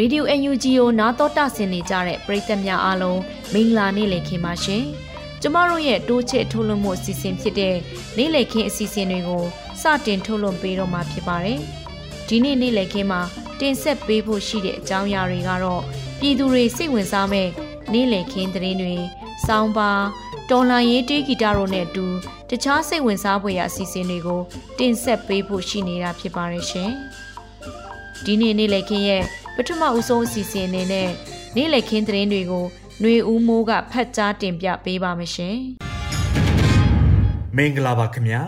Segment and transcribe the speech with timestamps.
[0.00, 3.20] Radio UNG ကိုနားတော်တာဆင်နေကြတဲ့ပရိသတ်များအားလုံး
[3.52, 4.84] မင်္ဂလာနေ့လည်ခင်းပါရှင်။
[5.40, 7.76] ကျမတို့ရဲ့တိုးချစ်ထုတ်လွှင့်မှုအစီအစဉ်ဖြစ်တဲ့
[8.16, 9.44] နေ့လည်ခင်းအစီအစဉ်တွေကို
[9.80, 11.58] စတင်ထုတ်လွှင့်ပေးတော့မှာဖြစ်ပါတယ်။
[12.28, 13.20] ဒီနေ့နေ့လည်ခင်းမှာ
[13.60, 15.82] တင်ဆက်ပေးဖို့ရှိတဲ့အကြောင်းအရာတွေကတော့
[16.20, 17.48] ပြည်သူတွေစိတ်ဝင်စားမဲ့
[17.92, 18.94] နေ့လည်ခင်းသတင်းတွေ၊
[19.46, 19.90] စောင်းပါ
[20.50, 22.06] တော်လန်ရေးတေးဂီတတို့နဲ့အတူ
[22.50, 24.40] တခြားစိတ်ဝင်စားဖွယ်ရာအစီအစဉ်တွေကို
[24.78, 26.90] တင်ဆက်ပေးဖို့ရှိနေတာဖြစ်ပါတယ်ရှင်။
[28.24, 29.24] ဒီနေ့နေ့လည်ခင်းရဲ့
[29.55, 31.09] ပထမဦးဆုံးအစီအစဉ်အနေနဲ့
[31.55, 32.65] နေ့လည်ခင်းသတင်းတွေကို
[33.01, 35.57] ຫນွေဦးမိုးကဖတ်ကြားတင်ပြပေးပါမယ်ရှင်
[37.55, 38.41] မင်္ဂလာပါခင်ဗျာ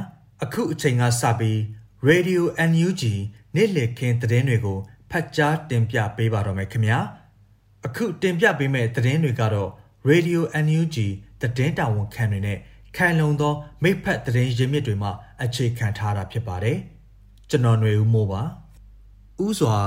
[0.43, 1.57] အခုအချိန်ကစပြီး
[2.07, 3.03] Radio NUG
[3.55, 4.77] နေ့လည်ခင်းသတင်းတွေကို
[5.11, 6.99] ဖတ်ကြားတင်ပြပေးပါတော့မယ်ခင်ဗျာ
[7.85, 9.69] အခုတင်ပြပေးမယ့်သတင်းတွေကတော့
[10.09, 10.97] Radio NUG
[11.41, 12.57] သတင်းတာဝန်ခံတွေနဲ့
[12.95, 15.09] ခံလုံသောမိဖက်သတင်းရင်းမြစ်တွေမှ
[15.43, 16.77] အခြေခံထားတာဖြစ်ပါတယ်
[17.49, 18.41] ကျွန်တော်ຫນွေဦးမိုးပါ
[19.45, 19.77] ဥစွာ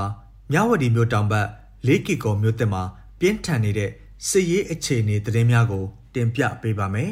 [0.50, 1.46] မြဝတီမြို့တောင်ဘက်
[1.86, 2.82] ၄ကီကောမြို့တက်မှာ
[3.20, 3.90] ပြင်းထန်နေတဲ့
[4.28, 5.84] စစ်ရေးအခြေအနေသတင်းများကို
[6.14, 7.10] တင်ပြပေးပါမယ်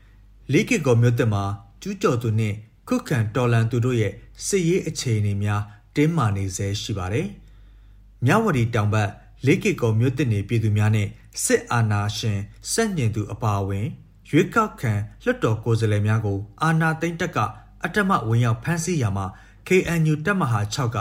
[0.52, 1.44] ။၄ကီကောမြို့တက်မှာ
[1.82, 2.56] ကျူးကျော်သူနှင့်
[2.88, 4.12] ခုခံတော်လန်သူတို့ရဲ့
[4.46, 5.62] စစ်ရေးအခြေအနေများ
[5.96, 7.26] တင်းမာနေဆဲရှိပါတယ်။
[8.26, 9.08] မြဝတီတောင်ဘက်
[9.46, 11.08] ၄ကီကောမြို့တက်နေပြည်သူများနဲ့
[11.44, 12.38] စစ်အာဏာရှင်
[12.72, 13.86] စက်ညင်သူအပါအဝင်
[14.30, 14.92] ရွေးကောက်ခံ
[15.22, 17.38] လွှတ်တော်ကိုယ်စားလှယ်များကို အာဏာသိမ်းတပ်က
[17.84, 19.26] အတ္တမဝင်ရောက်ဖမ်းဆီးရာမှာ
[19.68, 20.98] KNU တပ်မဟာ6က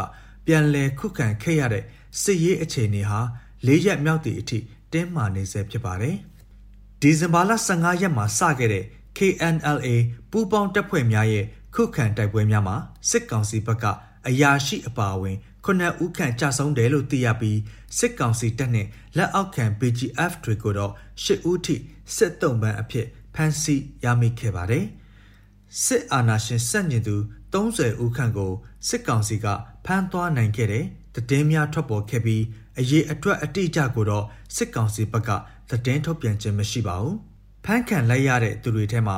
[0.53, 1.83] ပြန်လည်ခုခံခဲ့ရတဲ့
[2.21, 3.19] စစ်ရေးအခြေအနေဟာ
[3.67, 4.59] ၄ရက်မြောက်သည့်အထိ
[4.93, 6.15] တင်းမာနေဆဲဖြစ်ပါတယ်။
[7.01, 8.85] ဒီဇင်ဘာလ15ရက်မှာစခဲ့တဲ့
[9.17, 9.87] KNLA
[10.31, 11.45] ပူးပေါင်းတပ်ဖွဲ့များရဲ့
[11.75, 12.75] ခုခံတိုက်ပွဲများမှာ
[13.09, 13.85] စစ်ကောင်စီဘက်က
[14.27, 17.59] အရာရှိအပါအဝင်ခုနှစ်ဦးခန့်ကြာဆုံးတယ်လို့သိရပြီး
[17.97, 21.75] စစ်ကောင်စီတပ်နဲ့လက်အောက်ခံ BGF တွေကိုတော့၈ဦးထိ
[22.15, 24.85] စစ်တုံးပန်းအဖြစ်ဖမ်းဆီးရမိခဲ့ပါတယ်။
[25.83, 27.15] စစ်အာဏာရှင်စက်ညင်သူ
[27.53, 28.51] 30ဦးခန့်ကို
[28.87, 29.47] စစ်ကောင်စီက
[29.85, 32.43] ဖမ်းသွားနိုင်ခဲ့တဲ့သတင်းများထွက်ပေါ်ခဲ့ပြီး
[32.79, 34.25] အရေးအတွက်အတိအကျကိုတော့
[34.55, 35.29] စစ်ကောင်စီဘက်က
[35.69, 37.15] သတင်းထုတ်ပြန်ခြင်းမရှိပါဘူး။
[37.65, 39.17] ဖမ်းခံလိုက်ရတဲ့သူတွေထဲမှာ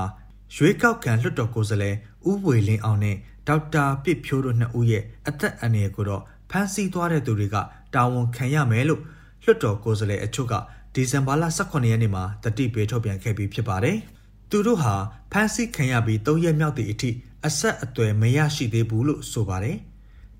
[0.55, 1.95] ရွေးကောက်ခံလွှတ်တော်ကိုယ်စားလှယ်
[2.29, 6.21] ဦးဝေလင်းအောင်နဲ့ဒေါက်တာပြစ်ဖြိုးတို့နှစ်ဦးရဲ့အသက်အန္တရာယ်ကိုတော့
[6.51, 7.55] ဖမ်းဆီးသွားတဲ့သူတွေက
[7.95, 9.01] တာဝန်ခံရမယ်လို့
[9.43, 10.53] လွှတ်တော်ကိုယ်စားလှယ်အချို့က
[10.93, 13.97] ဒီဇင်ဘာလ18ရက်နေ့မှာတတိပေးထုတ်ပြန်ခဲ့ပြီးဖြစ်ပါတယ်။
[14.49, 14.95] သူတို့ဟာ
[15.31, 17.09] ဖမ်းဆီးခံရပြီး၃ရက်မြောက်သည့်အထိ
[17.47, 19.77] အဆက်အသွယ်မရရှိသေးဘူးလို့ဆိုပါတယ်။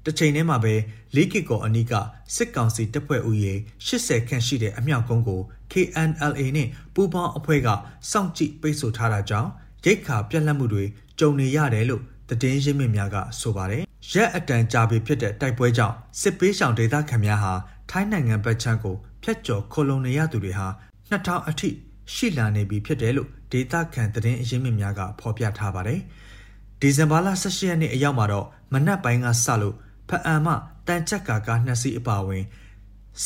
[0.06, 0.74] တစ်ချိန်တည်းမှာပဲ
[1.16, 1.94] လေးကစ်ကောအနီးက
[2.36, 3.54] စစ်ကောင်စီတပ်ဖွဲ့ဦးရေ
[3.88, 5.42] 80ခန့်ရှိတဲ့အမြောက်ကုန်းကို
[5.72, 7.70] KNLA နဲ့ပူးပေါင်းအဖွဲ့က
[8.12, 9.50] စောင့်ကြည့်ပိတ်ဆို့ထားတာကြောင့်
[9.86, 10.84] ရိတ်ခါပြက်လက်မှုတွေ
[11.20, 13.84] ကြုံနေရတယ်လို့သတင်းရင်းမြစ်များကဆိုပါတယ်။
[14.14, 17.54] ရက်အတန်ကြာပြီဖြစ်တဲ့တိုက်ပွဲကြောင့်စစ်ပေးရှောင်ဒေသခံများဟာ
[17.90, 20.68] ထိုင်းနိုင်ငံဘက်ခြမ်းကိုဖျက်ကျော်ခိုလုံနေရသူတွေဟာ
[21.12, 21.70] 2000အထိ
[22.14, 26.00] ရှိလာနေပြီဖြစ်တယ်လို့ဒေသခံသတင်းအရင်းမြစ်များကဖော်ပြထားပါတယ်။
[26.82, 29.76] ဒီဇင်ဘာလ18ရက်နေ့အရောက်မှာတော့မနက်ပိုင်းကစလို့
[30.10, 30.54] ဖအံမှ
[30.88, 32.44] တန်ချက်ကာကာနှစ်စီးအပါဝင်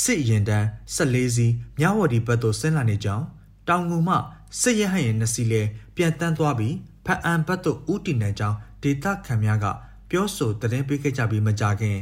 [0.01, 0.65] စစ်ရင်တန်း
[0.95, 3.25] 14စီးမြဝတီဘက်သို့ဆင်းလာနေကြောင်း
[3.67, 4.15] တောင်ငူမှ
[4.61, 5.61] စစ်ရဟန်ရင်နှစ်စီးလဲ
[5.95, 9.65] ပြန်တန်းသွားပြီးဖအံဘက်သို့ဥတီနေကြောင်းဒေသခံများက
[10.09, 11.97] ပြောဆိုသတင်းပေးခဲ့ကြပြီးမကြခင်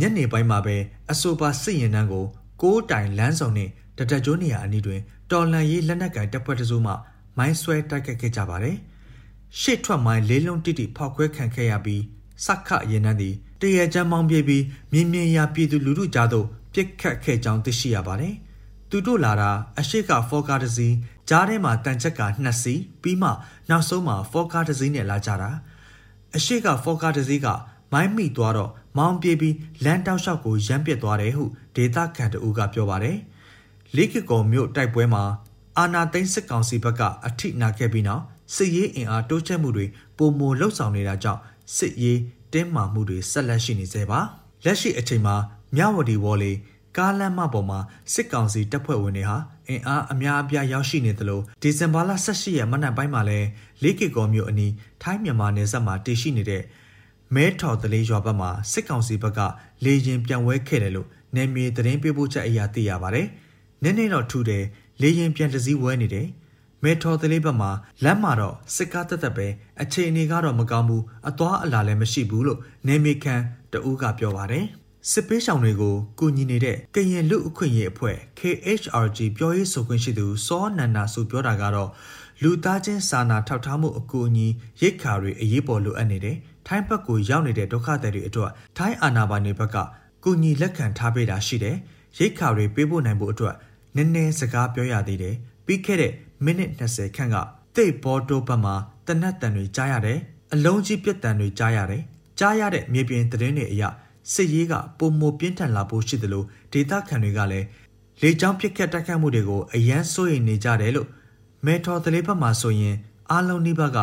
[0.00, 0.76] ညနေပိုင်းမှာပဲ
[1.10, 2.26] အဆိုပါစစ်ရင်တန်းကို
[2.62, 5.00] ကိုးတိုင်လမ်းဆောင်နဲ့တတကြိုးနေရာအနီးတွင်
[5.30, 6.92] တော်လန်ရေးလက်နက်ကင်တပ်ဖွဲ့တစုမှ
[7.38, 8.76] မိုင်းဆွဲတိုက်ခတ်ခဲ့ကြပါတယ်။
[9.60, 12.02] ရှေ့ထွက်မိုင်းလေးလုံးတိတိဖောက်ခွဲခံခဲ့ရပြီး
[12.44, 18.34] စက္ခရင်နှန်းသည် တရချမ်းမောင်းပြေးပြီးမြင်းမြင်းရာပြည်သူလူထုကြားသို့ပြစ်ခတ်ခဲ့ကြောင်းသိရှိရပါတယ်။
[18.90, 20.94] သူတို့လာတာအရှိကဖောကားတစ်စီး
[21.28, 23.30] ကြားထဲမှာတန်ချက်ကနှစ်စီးပြီးမှ
[23.70, 25.50] နောက်ဆုံးမှာဖောကားတစ်စီးနဲ့လာကြတာ
[26.36, 27.46] အရှိကဖောကားတစ်စီးက
[27.92, 31.44] မိုင်းမိသွားတော့မောင်းပြေးပြီးလမ်းတောက်လျှောက်ကိုရမ်းပစ်သွားတယ်ဟု
[31.76, 33.16] ဒေသခံတအူးကပြောပါတယ်။
[33.96, 35.24] လေးကကောမြို့တိုက်ပွဲမှာ
[35.78, 38.22] အာနာသိန်းစစ်ကောင်စီဘက်ကအထိနာခဲ့ပြီးနောက်
[38.54, 41.40] စစ်ရေးအင်အားတိုးချဲ့မှုတွေပုံမလှုပ်ဆောင်နေတာကြောင့်
[41.76, 42.18] စစ်ရေး
[42.52, 44.20] တင်းမာမှုတွေဆက်လက်ရှိနေသေးပါ
[44.64, 45.36] လက်ရှိအချိန်မှာ
[45.76, 46.52] မြဝတီဝေါ်လီ
[46.96, 47.78] ကားလမ်းမပေါ်မှာ
[48.12, 49.36] စစ်ကောင်စီတပ်ဖွဲ့ဝင်တွေဟာ
[49.68, 53.48] အင်အားအများအပြားရောက်ရှိနေသလိုဒီဇင်ဘာလ18ရက်မနက်ပိုင်းမှာလည်း
[53.82, 54.72] လေးကီကောမြို့အနီး
[55.02, 56.62] ထိုင်းမြန်မာနယ်စပ်မှာတည်ရှိနေတဲ့
[57.34, 59.40] မဲထော်တလေးရွာဘက်မှာစစ်ကောင်စီဘက်က
[59.84, 63.26] လေရင်ပြန်ဝဲခဲ့တယ်လို့နယ်မြေသတင်းပေးပို့ချက်အရသိရပါတယ်။
[63.82, 64.64] နည်းနည်းတော့ထူတယ်
[65.02, 66.26] လေရင်ပြန်တစည်းဝဲနေတယ်။
[66.82, 67.70] မဲထော်တလေးဘက်မှာ
[68.04, 69.46] လမ်းမှာတော့စစ်ကားတက်တက်ပဲ
[69.82, 73.34] အခြေအနေကတော့မကောင်းဘူးအသွားအလာလည်းမရှိဘူးလို့နယ်မြေခံ
[73.72, 74.64] တအူးကပြောပါတယ်။
[75.10, 81.90] စစ်ပေးဆောင်တွေကိုကူညီနေတဲ့ကရင်လူအခွင့်ရေးအဖွဲ့ KHRG ပြောရေးဆိုခွင့်ရှိသူစောနန္ဒာစုပြောတာကတော့
[82.42, 84.46] လူသားချင်းစာနာထောက်ထားမှုအကူအညီ
[84.80, 86.36] ရိတ်ခါတွေအရေးပေါ်လိုအပ်နေတယ်။
[86.66, 89.76] ထိုင်းဘက်ကိုရောက်နေတဲ့ဒုက္ခသည်တွေအတွက်ထိုင်းအာဏာပိုင်တွေဘက်က
[90.24, 91.76] ကူညီလက်ခံထားပေးတာရှိတယ်။
[92.18, 93.54] ရိတ်ခါတွေပေးဖို့နိုင်ဖို့အတွက်
[93.96, 95.34] နည်းနည်းစကားပြောရသေးတယ်။
[95.66, 96.12] ပြီးခဲ့တဲ့
[96.44, 97.36] မိနစ်20ခန့်က
[97.76, 98.74] တိတ်ပေါ်တိုးဘက်မှာ
[99.06, 100.18] တနက်တန်တွေကြားရတယ်။
[100.54, 102.02] အလုံးကြီးပြက်တန်တွေကြားရတယ်။
[102.38, 103.84] ကြားရတဲ့မြေပြင်သတင်းတွေအရ
[104.32, 107.66] စစ်ရေးကပုံမပြင်းထန်လာဖို့ရှိသလိုဒေသခံတွေကလည်း
[108.20, 111.08] လေကြောင်းပစ်ခတ်တိုက်ခိုက်မှုတွေကိုအယမ်းစိုးရိမ်နေကြတယ်လို့
[111.66, 112.96] မဲထော်တလေးဘက်မှာဆိုရင်
[113.30, 113.98] အားလုံးနှိဘက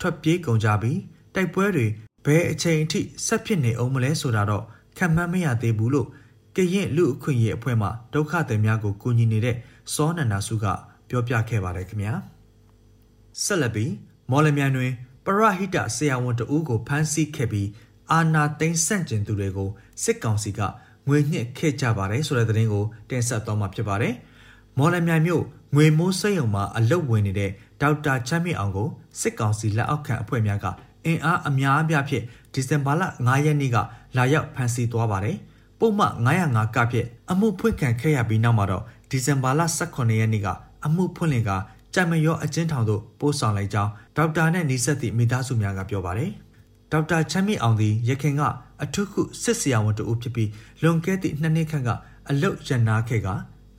[0.00, 0.98] ထွက်ပြေးကုန်ကြပြီး
[1.34, 1.86] တိုက်ပွဲတွေ
[2.24, 4.64] ဘယ်အချိန်အထိဆက်ဖြစ်နေအောင်မလဲဆိုတာတော့
[4.98, 6.08] ခံမှန်းမရသေးဘူးလို့
[6.56, 9.56] ကရင်လူအခွင့်အရေးအဖွဲ့မှဒုက္ခသည်များကိုကူညီနေတဲ့
[9.94, 10.66] စောနန္ဒစုက
[11.08, 12.14] ပြောပြခဲ့ပါတယ်ခင်ဗျာ
[13.44, 13.92] ဆက်လက်ပြီး
[14.30, 14.92] မော်လမြိုင်တွင်
[15.24, 17.68] ပရဟိတဆရာဝန်တဦးကိုဖမ်းဆီးခဲ့ပြီး
[18.12, 19.70] အာနာသိန်းဆန့်ကျင်သူတွေကို
[20.02, 20.60] စစ်ကောင်စီက
[21.08, 24.14] ငွေညှစ်ခဲ့ကြပါတယ်ဆိုတဲ့သတင်းကိုတင်ဆက်သွားမှာဖြစ်ပါတယ်။
[24.78, 25.42] မော်လမြိုင်မြို့
[25.74, 27.50] ငွေမိုးစိတ်ုံမှာအလုတ်ဝင်နေတဲ့
[27.80, 28.88] ဒေါက်တာချမ်းမြေအောင်ကို
[29.20, 30.66] စစ်ကောင်စီလက်အောက်ခံအဖွဲ့များက
[31.06, 33.76] အင်အားအများအပြားဖြင့်ဒီဇင်ဘာလ9ရက်နေ့က
[34.16, 35.36] လာရောက်ဖမ်းဆီးသွားပါတယ်။
[35.80, 40.48] ပုံမှန်905ကဖြင့်အမှုဖွင့်ခံခဲ့ရပြီးနောက်မှာတော့ဒီဇင်ဘာလ18ရက်နေ့က
[40.84, 41.50] အမှုဖွင့်လင်က
[41.94, 46.30] ကြံမရောအကျဉ်းထောင်သို့ပို့ဆောင်လိုက်ကြောင်းဒေါက်တာနဲ့နီးစပ်သည့်မိသားစုများကပြောပါတယ်။
[46.92, 48.42] ဒေါက်တာချမ်းမြေအောင်သည်ရခင်က
[48.82, 50.50] အထုခုစစ်ဆရာဝန်တဦးဖြစ်ပြီး
[50.82, 51.90] လွန်ခဲ့သည့်နှစ်နှစ်ခန့်က
[52.30, 53.28] အလုတ်ရန်နာခဲ့က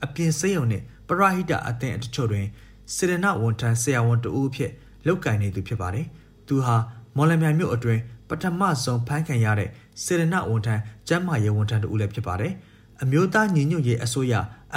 [0.04, 2.46] အပြင်စိရုံနှင့်ပရဟိတအသင်းအချို့တွင်
[2.94, 4.72] စေရနာဝန်ထမ်းဆရာဝန်တဦးဖြစ်
[5.06, 6.06] လောက်ကင်နေသူဖြစ်ပါတယ်။
[6.46, 6.76] သူဟာ
[7.16, 9.70] မော်လမြိုင်မြို့အတွင်းပထမဆုံးဖမ်းခံရတဲ့
[10.04, 12.52] စေရနာဝန်ထမ်းကျမ်းမာရေးဝန်ထမ်းတဦးလည်းဖြစ်ပါတယ်။
[13.02, 14.34] အမျိုးသားညီညွတ်ရေးအစိုးရ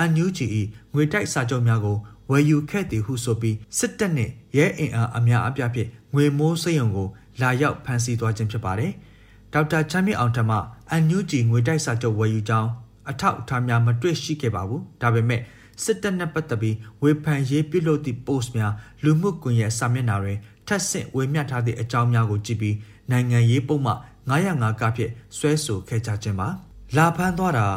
[0.10, 0.62] NUGE
[0.94, 1.98] ငွေတိုက်စာချုပ်များကို
[2.32, 7.08] ဝယ်ယူခဲ့သည်ဟုဆိုပြီးစစ်တပ်နှင့်ရဲအင်အားအများအပြားဖြင့်ငွေမိုးစိရုံကို
[7.42, 8.92] လာရောက်ဖမ်းဆီးသွားခြင်းဖြစ်ပါတယ်။
[9.54, 10.52] ဒေါက်တာချမ်းမြေအောင်ထမ
[10.90, 12.70] အန်ယူဂျီငွေတိုက်စာချုပ်ဝယ်ယူကြောင်း
[13.10, 15.42] အထောက်အထားများမတွေ့ရှိခဲ့ပါဘူး။ဒါပေမဲ့
[15.84, 18.74] စစ်တပ်နဲ့ပတ်သက်ပြီးဝေဖန်ရေးပြုလုပ်သည့် post များ
[19.04, 20.38] လူမှုကွန်ရက်စာမျက်နှာတွင်
[20.68, 22.76] ထပ်ဆင့်ဝေမျှထားသည့်အကြောင်းများကိုကြည့်ပြီး
[23.12, 23.94] နိုင်ငံရေးပုံမှ
[24.30, 26.48] 905ကဖြင့်ဆွဲဆိုခဲ့ကြခြင်းပါ။
[26.96, 27.68] လာဖမ်းသွားတာ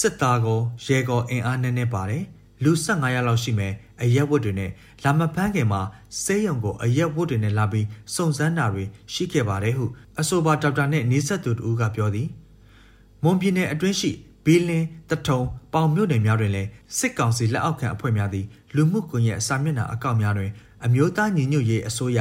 [0.00, 2.24] စစ်သားကောရဲကောအင်အားနည်းနည်းပါတယ်
[2.62, 4.70] လူ15ရက်လောက်ရှိမယ် အရက်ဝတ်တွေနဲ့
[5.04, 5.80] လာမဖန်းခင်မှာ
[6.22, 9.86] စေးရုံကိုအရက်ဝတ်တွေနဲ့လာပြီးစုံစမ်းတာတွေရှိခဲ့ပါတယ်ဟု
[10.20, 12.28] အဆိုပါဒေါက်တာနဲ့နေဆက်သူတူကပြောသည်
[13.22, 14.10] မွန်ပြည်နယ်အတွင်းရှိ
[14.44, 15.40] ဘီလင်းတထုံ
[15.72, 16.68] ပေါင်မြို့နယ်များတွင်လည်း
[16.98, 20.50] စစ်ကောင်စီလက်အောက်ခံအဖွဲ့များသည်လူမှုကွန်ရက်စာမျက်နှာအကောင့်များတွင်
[20.84, 22.18] အမျိုးသားညီညွတ်ရေးအစိုးရ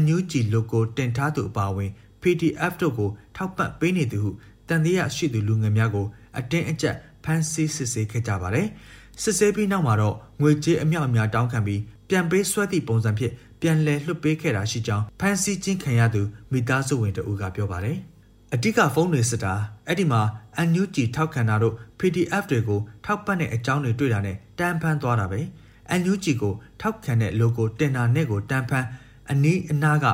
[0.00, 1.90] NUG logo တင်ထားသူအပါအဝင်
[2.22, 4.30] PDF တို့ကိုထောက်ပံ့ပေးနေသူဟု
[4.68, 6.06] တန်တရားရှိသူလူငယ်များကို
[6.38, 8.68] အတင်းအကျပ်ဖမ်းဆီးစစ်ဆေးခဲ့ကြပါတယ်။
[9.22, 16.22] စစ်ဆေးပြီးနောက်မှာတော့ငွေကြေးအမြောက်အများတောင်းခံပြီးပြန်ပေးဆွဲသည့်ပုံစံဖြင့်ပြန်လည်လွှတ်ပေးခဲ့တာရှိကြောင်းဖန်စီချင်းခံရသူ
[16.52, 17.98] မိသားစုဝင်တဦးကပြောပါတယ်။
[18.54, 19.54] အဓိကဖုန်းတွေစစ်တာ
[19.86, 20.20] အဲ့ဒီမှာ
[20.68, 25.40] NUG ထောက်ခံတာတို့ PDF တွေကိုထောက်ပံ့တဲ့အကြောင်းတွေတွေ့တာနဲ့တန်ဖန်သွားတာပဲ။
[26.00, 28.86] NUG ကိုထောက်ခံတဲ့ logo တင်တာနဲ့ကိုတန်ဖန်
[29.30, 30.06] အနီးအနားက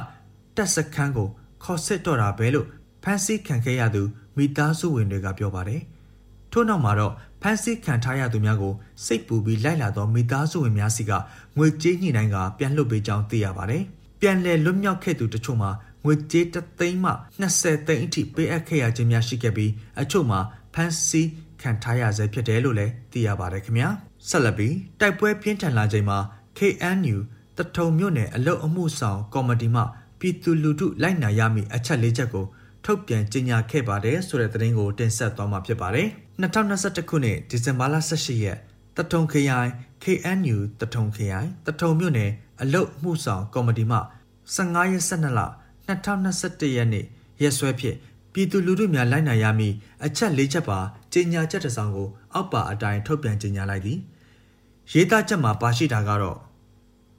[0.56, 1.28] တက်စခန်းကို
[1.64, 2.66] ခေါ်စစ်တော့တာပဲလို့
[3.02, 4.02] ဖန်စီခံခဲ့ရသူ
[4.36, 5.80] မိသားစုဝင်တွေကပြောပါတယ်။
[6.52, 11.12] ထို့နောက်မှာတော့ ဖမ်းဆီးခံထားရသူများကိုစိတ်ပူပြီးလိုက်လာသောမိသားစုဝင်များစီက
[11.56, 13.82] ငွေကြေးညှိနှိုင်းကပြန်လွှတ်ပေးကြောင်းသိရပါတယ်။
[14.20, 15.70] ပြန်လည်လွတ်မြောက်ခဲ့သူတချို့မှာ
[16.04, 19.70] ငွေကြေးတသိန်းမှ20သိန်းအထိပေးအပ်ခဲ့ရခြင်းများရှိခဲ့ပြီး
[20.00, 20.40] အချို့မှာ
[20.74, 21.28] ဖမ်းဆီး
[21.62, 23.88] ခံထားရဆဲဖြစ်တယ်လို့လည်းသိရပါတယ်ခင်ဗျာ။
[24.28, 26.18] ဆက်လက်ပြီးတိုက်ပွဲပြင်းထန်လာချိန်မှာ
[26.58, 27.18] KNU
[27.58, 29.82] တထုံမြို့နယ်အလုတ်အမှုဆောင်ကော်မတီမှ
[30.20, 32.46] ပြည်သူလူထုလိုက်နာရမည့်အချက်လေးချက်ကို
[32.84, 36.08] ထုတ်ပြန်ကြေညာခဲ့ပါတယ်ဆိုတဲ့သတင်းကိုတင်ဆက်သွားမှာဖြစ်ပါတယ်။
[36.42, 38.58] 2021ခုနှစ်ဒီဇင်ဘာလ18ရက်
[38.96, 39.70] တထုံခရိုင်
[40.02, 42.30] KNU တထုံခရိုင်တထုံမြို့နယ်
[42.60, 43.98] အလုတ်မှုဆောင်ကော်မတီမှ
[44.54, 45.40] 15ရက်12လ
[45.88, 47.04] 2021ရက်နေ့
[47.42, 47.96] ရက်စွဲဖြင့်
[48.32, 50.78] ပြည်သူလူထုများလိုက်နာရမည့်အချက်၄ချက်ပါ
[51.12, 53.98] ကြေညာချက်တစ်စောင်ကို အောက်ပါအတိုင်းထုတ်ပြန်ကြေညာလိုက်သည်
[54.92, 56.38] ရေးသားချက်မှာပါရှိတာကတော့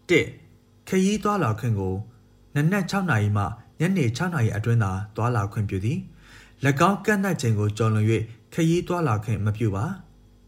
[0.10, 0.12] ၁
[0.88, 1.96] ခရီးသွားလာခွင့်ကို
[2.56, 3.44] နနက်6နာရီမှ
[3.80, 6.00] ညနေ6နာရီအတွင်းသာသွာလာခွင့်ပြုသည်၎
[6.90, 8.08] င်းကန့်သတ်ချိန်ကိုကျော်လွန်၍
[8.54, 9.86] ခရီးသွာလာခွင့်မပြုပါ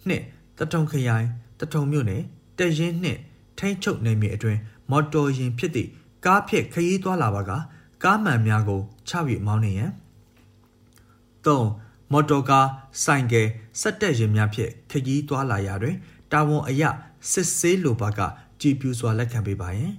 [0.08, 0.24] နှစ်
[0.58, 1.28] တထုံခရိုင်
[1.60, 2.24] တထုံမြို့နယ်
[2.60, 3.20] တရင်နှင့်
[3.60, 4.60] ထိန်းချုပ်နယ်မြေအတွင်း
[4.92, 5.90] မော်တော်ယာဉ်ဖြစ်သည့်
[6.26, 7.52] ကားဖြင့်ခရီးသွားလာပါက
[8.04, 9.92] ကားမှန်များကိုချပြီးမောင်းနေရန်
[11.46, 12.68] 3မော်တော်ကား
[13.04, 13.48] ဆိုင်ကယ်
[13.82, 15.96] စက်တက်ရင်များဖြင့်ခရီးသွားလာရာတွင်
[16.32, 16.84] တာဝန်အရ
[17.32, 18.20] စစ်ဆေးလိုပါက
[18.62, 19.94] ကြည်ပြူစွာလက်ခံပေးပါရန်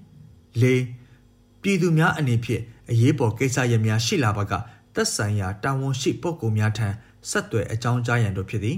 [0.62, 0.64] ၄
[1.62, 4.52] ပြည်သူများအနေဖြင့်အရေးပေါ်ကိစ္စရပ်များရှိလာပါက
[4.94, 6.88] သက်ဆိုင်ရာတာဝန်ရှိပုဂ္ဂိုလ်များထံ
[7.30, 8.76] ဆက်သွယ်အကြောင်းကြားရန်တို့ဖြစ်သည်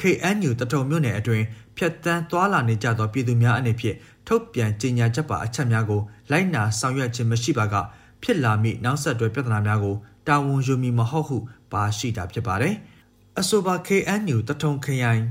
[0.00, 1.44] KNU တထုံမြို့နယ်အတွင်း
[1.76, 6.00] ဖြတ်တန်းသွာလာနေကြသောပြည်သူများအနေဖြင့်ထုတ်ပြန်ကြေညာချက်ပါအချက်များကို
[6.30, 7.74] လိုက်နာဆောင်ရွက်ခြင်းမရှိပါက
[8.22, 9.96] ဖြစ်လာမည့်နောက်ဆက်တွဲပြဿနာများကို
[10.28, 11.38] တာဝန်ယူမည်မဟုတ်ဟု
[11.72, 12.74] ပါရှိတာဖြစ်ပါတယ်။
[13.40, 15.22] အဆိုပါ KNU တထုံခရိုင်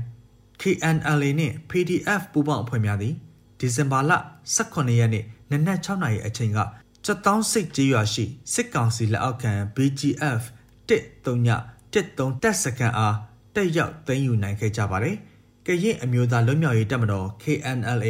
[0.60, 3.14] KNLA နှင့် PDF ပူးပေါင်းအဖွဲ့များသည်
[3.58, 4.12] ဒီဇင်ဘာလ
[4.56, 6.58] 18ရက်နေ့နနက်6နာရီအချိန်က
[7.06, 10.42] စက်တောင်းစိတ်ကြေးရွာရှိစစ်ကောင်စီလက်အောက်ခံ BGF
[10.88, 13.16] 139 13တက်စကန်အား
[13.54, 15.16] တက်ရောက်သိမ်းယူနိုင်ခဲ့ကြပါတယ်။
[15.66, 18.08] ကရင်အမျိုးသားလွတ်မြောက်ရေးတပ်မတော် KNLA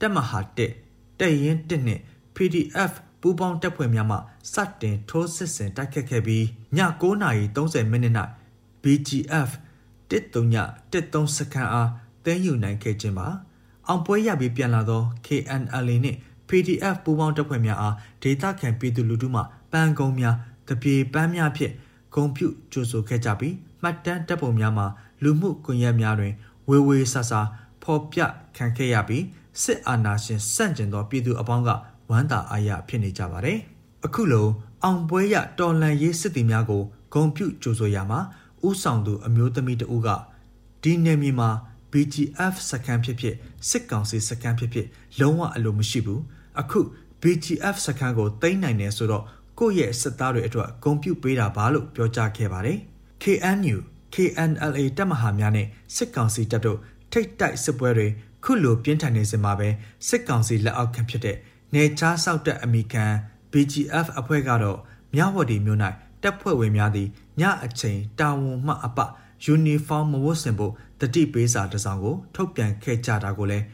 [0.00, 0.58] တပ်မဟာ1
[1.20, 2.02] တပ်ရင်း1နှင့်
[2.36, 4.16] PDF ပူးပေါင်းတပ်ဖွဲ့များမှ
[4.52, 6.44] စတင်ထိုးစစ်ဆင်တိုက်ခတ်ခဲ့ပြီး
[6.76, 6.78] ည
[7.32, 8.14] 9:30မိနစ်၌။
[8.82, 9.50] BGF
[10.10, 11.90] 139 13စကန်အား
[12.24, 13.28] သိမ်းယူနိုင်ခဲ့ခြင်းပါ
[13.88, 20.36] အောင်ပွဲရပြီးပြန်လာသော KNLA နှင့် PDF ပူးပေါင်းတပ်ဖွဲ့များအားဒေသခံပြည်သူလူထုမှပန်းကုန်းများ
[20.68, 21.74] တပြေပန်းများဖြင့်
[22.14, 24.86] ဂုံပြုကြိုဆိုခဲ့ကြပြီးမှတ်တမ်းတပ်ပုံများမှာ
[25.22, 26.34] လူမှုကွန်ရက်များတွင်
[26.68, 27.40] ဝေဝေဆာဆာ
[27.82, 28.20] ဖော်ပြ
[28.56, 29.24] ခံခဲ့ရပြီး
[29.62, 31.70] စစ်အာဏာရှင်စန့်ကျင်သောပြည်သူအပေါင်းက
[32.10, 33.58] ဝမ်းသာအားရဖြစ်နေကြပါတယ်။
[34.06, 34.46] အခုလို
[34.84, 36.82] အောင်ပွဲရတော်လန်ရေးစစ်သည်များကို
[37.14, 38.20] ဂုံပြုကြိုဆိုရမှာ
[38.68, 40.08] ဥဆောင်သူအမျိုးသမီးတဦးက
[40.82, 41.50] ဒီနယ်မြေမှာ
[41.92, 43.34] BGF စကန်ဖြစ်ဖြစ်
[43.68, 44.86] စစ်ကောင်စီစကန်ဖြစ်ဖြစ်
[45.20, 46.22] လုံးဝအလိုမရှိဘူး
[46.60, 46.80] အခု
[47.22, 49.24] BGF စကန်ကိုတိမ့်နိုင်တယ်ဆိုတော့
[49.62, 52.78] ကိုယ့်ရဲ့စစ်သားတွေအတွက်ဂုံပြုပေးတာပါလို့ပြောကြားခဲ့ပါတယ်
[53.22, 53.76] KNU
[54.14, 55.66] KNLA တပ်မဟာများနဲ့
[55.96, 56.78] စစ်ကောင်စီတပ်တို့
[57.12, 58.06] ထိတ်တိုက်စစ်ပွဲတွေ
[58.44, 59.68] ခုလိုပြင်းထန်နေစမှာပဲ
[60.08, 61.36] စစ်ကောင်စီလက်အောက်ခံဖြစ်တဲ့
[61.74, 63.04] နေချားဆောက်တဲ့အမိခံ
[63.52, 64.78] BGF အဖွဲ့ကတော့
[65.14, 65.80] မြဝတီမြို့၌
[66.22, 67.08] တပ်ဖွဲ့ဝင်များသည်
[67.40, 68.98] ညအချိန်တာဝန်မှအပ
[69.44, 73.64] ယူနီဖောင်းမဝတ်ဆင်ဖို့တတိပေးစာတစ်စောင်ကိုထုတ်ပြန်ခဲ့ကြတာကိုလည်း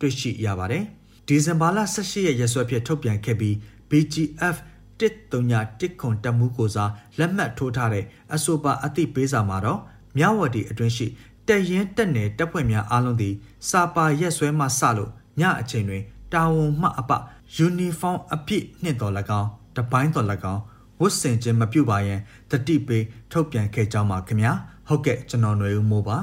[0.00, 0.84] တွေ့ရှိရပါတယ်။
[1.28, 3.54] ဒီဇင်ဘာလ18ရက်ရက်စွဲဖြင့်ထုတ်ပြန်ခဲ့ပြီး
[3.90, 4.56] BGF
[5.00, 9.80] 139ခွန်တမှုကိုစားလက်မှတ်ထိုးထားတဲ့အဆိုပါအသိပေးစာမှာတော့
[10.16, 11.06] မြဝတီအတွင်းရှိ
[11.48, 13.34] တက်ရင်တက်နယ်တပ်ဖွဲ့များအားလုံးသည်
[13.68, 16.02] စာပါရက်စွဲမှစလို့ညအချိန်တွင်
[16.32, 17.10] တာဝန်မှအပ
[17.54, 20.62] ယူနီဖောင်းအပြည့်နှင့်တော်၎င်းတပိုင်းတော်၎င်း
[21.00, 24.52] ဝတ်ဆင်ခြင်းမပြုပါရန်တတိပေးထုတ်ပြန်ခဲ့ကြောင်းပါခင်ဗျာ
[24.88, 26.18] ဟုတ်ကဲ့ကျွန်တော်ຫນွေဦးမိုးပါ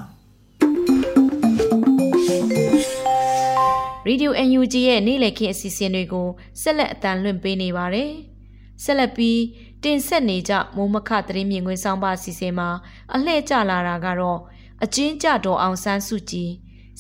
[4.08, 6.28] Radio UNG ရဲ့နေ့လည်ခင်းအစီအစဉ်တွေကို
[6.62, 8.12] ဆက်လက်အတန်လွှင့်ပေးနေပါတယ်။
[8.84, 9.42] ဆက်လက်ပြီး
[9.84, 12.70] တင်ဆက်နေကြမိုးမခသတင်းမြင်ကွင်းဆောင်ပါအစီအစဉ်မှာ
[13.14, 14.40] အလှည့်ကျလာတာကတော့
[14.84, 16.50] အချင်းကြတော်အောင်ဆန်းစုကြည်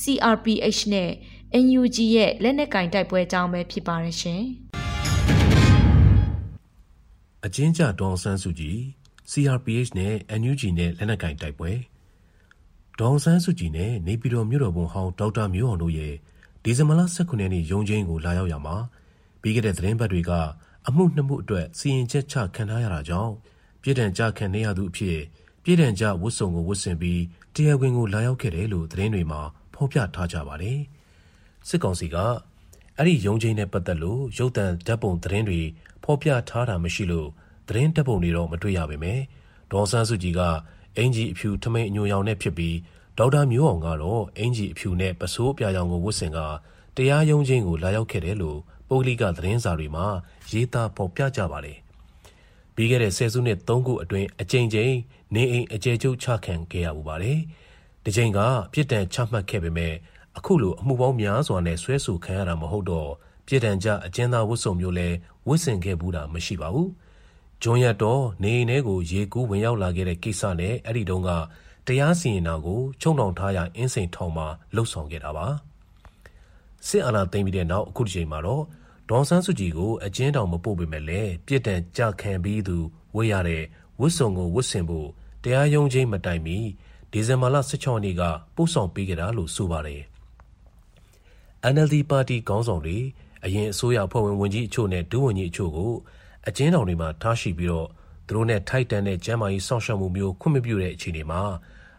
[0.01, 1.12] CRPH နဲ့
[1.65, 4.41] NUG ရဲ့လက်နက်ကင်တိုက်ပွဲအကြောင်းပဲဖြစ်ပါတယ်ရှင်။
[7.46, 8.77] အချင်းကြတော်ဆန်းစုကြည်
[9.32, 11.72] CRPH နဲ့ NUG နဲ့လက်နက်ကင်တိုက်ပွဲ
[13.00, 16.13] ဒေါန်ဆန်းစုကြည်နဲ့နေပြည်တော်မြို့တော်ဝန်ဟောင်းဒေါက်တာမျိုးအောင်တို့ရဲ့
[16.63, 18.75] ဒီဇင်ဘာလ18ရက်နေ့ရုံးချင်းကိုလာရောက်ရမှာ
[19.41, 20.32] ပြီးခဲ့တဲ့သတင်းပတ်တွေက
[20.87, 23.33] အမှုနှစ်မှုအတွက်စီရင်ချက်ချခံထားရတာကြောင့်
[23.81, 25.19] ပြည်ထန်ကြခံနေရသူအဖြစ်
[25.63, 27.21] ပြည်ထန်ကြဝတ်စုံကိုဝတ်ဆင်ပြီး
[27.55, 29.41] တရားဝင်ကိုလာရောက်ခဲ့တယ်လို့သတင်းတွေမှာ
[29.73, 30.79] ဖော်ပြထားကြပါတယ်
[31.67, 32.15] စစ်ကောင်စီက
[32.97, 35.61] အဲ့ဒီရုံးချင်းနဲ့ပတ်သက်လို့ရုပ်သံဓာတ်ပုံသတင်းတွေ
[36.03, 37.29] ဖော်ပြထားတာမရှိလို့
[37.67, 39.13] သတင်းဓာတ်ပုံတွေတော့မတွေ့ရပါပဲ
[39.71, 40.41] ဒေါ်ဆန်းစုကြည်က
[40.97, 42.75] အင်ဂျီအဖြူထမိန်အညိုရောင်နဲ့ဖြစ်ပြီး
[43.17, 46.39] ဒေါက်တာမျိုးအောင်ကတော့အင်ဂျီအဖြူနဲ့ပစိုးအပြာရောင်ကိုဝတ်ဆင်က
[46.95, 50.05] တရားရုံးချင်းကိုလာရောက်ခဲ့တယ်လို့ ပုဂ္ဂလိကသတင်းစာတွေမှာ
[50.51, 51.77] ရေးသားဖော်ပြကြပါတယ်။
[52.75, 54.93] ပြီးခဲ့တဲ့ဆယ်စုနှစ်၃ခုအတွင်းအကြိမ်ကြိမ်
[55.35, 57.37] နေအိမ်အကျယ်ချုပ်ချခံခဲ့ရပူပါတယ်။
[58.03, 58.39] ဒီချိန်က
[58.73, 59.93] ပြစ်ဒဏ်ချမှတ်ခဲ့ပေမဲ့
[60.37, 63.09] အခုလိုအမှုပေါင်းများစွာနဲ့ဆွဲဆိုခံရတာမဟုတ်တော့
[63.47, 65.09] ပြစ်ဒဏ်ကြအကျဉ်းသားဝတ်စုံမျိုးလဲ
[65.47, 66.89] ဝတ်ဆင်ခဲ့ဘူးတာမရှိပါဘူး။
[67.63, 71.29] ဂျွန်ရတော့နေအိမ်ထဲကိုရေကူးဝင်ရောက်လာခဲ့တဲ့ကိစ္စနဲ့အဲ့ဒီတုန်းက
[71.87, 75.47] တရားစီရင်တာကိုချုံနှောင်ထားရအင်းစိန်ထောင်မှာလှုပ်ဆောင်ခဲ့တာပါ
[76.87, 78.63] စစ်အာဏာသိမ်းပြီးတဲ့နောက်အခုတစ်ချိန်မှာတော့
[79.09, 82.77] ဒေါန်ဆန်းစုကြည်ကိုအကျဉ်းတော်မပို့ပေမဲ့လည်းပြစ်ဒဏ်ကြခံပြီးသူ
[83.15, 83.63] ဝေးရတဲ့
[84.01, 85.07] ဝစ်စုံကိုဝစ်ဆင်ဖို့
[85.43, 86.57] တရားရုံးချင်းမတိုင်မီ
[87.11, 88.21] ဒီဇင်ဘာလ16ရက်နေ့က
[88.55, 90.01] ပို့ဆောင်ပေးခဲ့တာလို့ဆိုပါတယ်
[91.73, 92.97] NLD ပါတီခေါင်းဆောင်တွေ
[93.45, 95.93] အရင်အစိုးရဖွဲ့ဝင်ဝန်ကြီးအချို့နဲ့ဒုဝန်ကြီးအချို့ကို
[96.47, 97.87] အကျဉ်းတော်တွေမှာထားရှိပြီးတော့
[98.27, 101.41] သူတို့နဲ့ထိုက်တန်တဲ့ကျမ်းမာရေးစောင့်ရှောက်မှုမျိုးခွင့်မပြုတဲ့အခြေအနေမှာ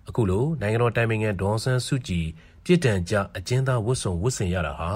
[0.09, 2.27] အခုလိုနိုင်ငံတော်တိုင်ပင်ခံဒေါ်ဆန်းစုကြည်
[2.69, 4.91] ပြစ်ဒဏ်ကြအကျဉ်းသားဝတ်စုံဝတ်ဆင်ရတာဟာ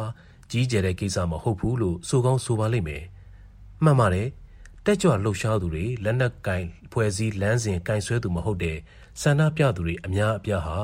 [0.51, 3.05] ကြီးကျယ်တဲ့ကိစ္စမဟုတ်ဘူးလို့ဆိုကောင်းဆိုပါလိမ့်မယ်။
[3.85, 4.29] မှန်ပါတယ်။
[4.85, 8.79] တက်ကြွလှုပ်ရှားသူတွေလက်နက်ကင်ဖွဲ့စည်းလမ်းစဉ်ကင်ဆွဲသူမဟုတ်တဲ့
[9.21, 10.79] ဆန္ဒပြသူတွေအများအပြားဟာ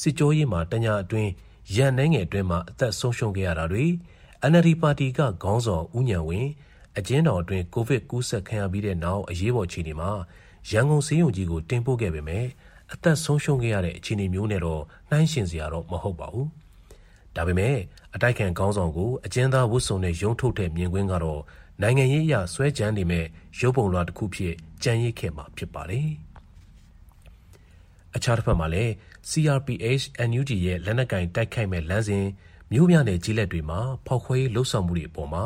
[0.00, 1.30] စစ်ကြောရေးမှာတညာအတွင်း
[1.76, 3.84] ရန်နှဲငယ်အတွင်းမှာအသက်ဆုံးရှုံးခဲ့ရတာတွေ
[4.50, 6.50] NLD ပါတီကခေါင်းဆောင်ဦးညံဝင်း
[6.98, 10.10] အကျဉ်းတော်အတွင်းကိုဗစ်ကူးစက်ခံရပြီးတဲ့နောက်အရေးပေါ်အခြေအနေမှာ
[10.70, 12.46] ရန်ကုန်စေယုံကြီးကိုတင်ပို့ခဲ့ပေမဲ့
[12.92, 16.48] အသက်ဆုံးရှုံးခဲ့ရတဲ့အခြေအနေမျိုးနဲ့တော့နှိုင်းယှဉ်စရာတော့မဟုတ်ပါဘူး။
[17.36, 17.76] ဒါပေမဲ့
[18.14, 21.40] အတိုက်ခံခေါင်းဆောင်ကိုအကျဉ်းသားဝတ်စုံနဲ့ရုံထုတ်တဲ့မြင်ကွင်းကတော့
[21.82, 23.26] နိုင်ငံရေးအရဆွဲကြမ်းနေမဲ့
[23.60, 26.08] ရုပ်ပုံလွှာတစ်ခုဖြစ်ကြံရစ်ခဲ့မှာဖြစ်ပါတယ်။
[28.16, 28.92] အခြားတစ်ဖက်မှာလည်း
[29.30, 32.26] CRPH NUG ရဲ့လက်နက်ကင်တိုက်ခိုက်မဲ့လမ်းစဉ်
[32.72, 35.44] မြို့ပြနယ်ကြီးလက်တွေမှာဖောက်ခွဲရေးလှုပ်ဆောင်မှုတွေအပေါ်မှာ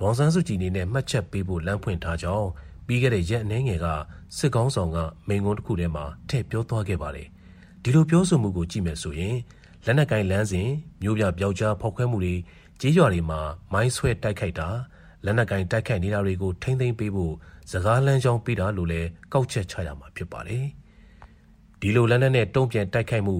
[0.00, 2.48] ဒေါန်ဆန်းစုကြည်အနေနဲ့မှတ်ချက်ပေးဖို့လမ်းဖွင့်ထားကြောင်း
[2.86, 3.86] ပြီးခဲ့တဲ့ရက်အနည်းငယ်က
[4.36, 4.98] စစ်ကောင်းဆောင်က
[5.28, 7.28] မိန်ကုန်းတစ်ခုထဲမှာထည့်ပြောသွားခဲ့ပါတယ်။
[7.82, 9.36] ဒီလိုပြောဆိုမှုကိုကြည့်မယ်ဆိုရင်
[9.84, 10.68] လက်နက်ကင်လမ်းစဉ်
[11.02, 12.34] မြို့ပြပျောက်ကြားဖောက်ခွဲမှုတွေ
[12.80, 13.40] ကြေးရွာတွေမှာ
[13.72, 14.68] မိုင်းဆွဲတိုက်ခိုက်တာ
[15.24, 17.34] လက်နက်ကင်တိုက်ခိုက်နေတာတွေကိုထိမ့်သိမ်းပေးဖို့
[17.70, 20.64] စကားလမ်းကြောင်းပေးတာလို့လည်းကောက်ချက်ချရမှာဖြစ်ပါတယ်။
[21.80, 23.36] ဒီလိုလက်နက်နဲ့တုံ့ပြန်တိုက်ခိုက်မှု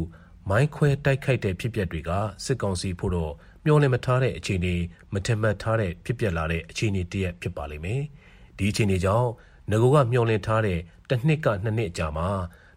[0.51, 2.11] မိုင်းခွဲတိုက်ခိုက်တဲ့ဖြစ်ပျက်တွေက
[2.45, 3.33] စစ်ကောင်စီဖို့တော့
[3.65, 4.75] မျောလင့်မထားတဲ့အခြေအနေ
[5.13, 8.03] မထင်မှတ်ထားတဲ့ဖြစ်ပျက်လာတဲ့အခြေအနေတရက်ဖြစ်ပါလိမ့်မယ်။
[8.59, 9.29] ဒီအခြေအနေကြောင့်
[9.71, 12.29] ငကိုကမျောလင့်ထားတဲ့တစ်နှစ်ကနှစ်နှစ်ကြာမှာ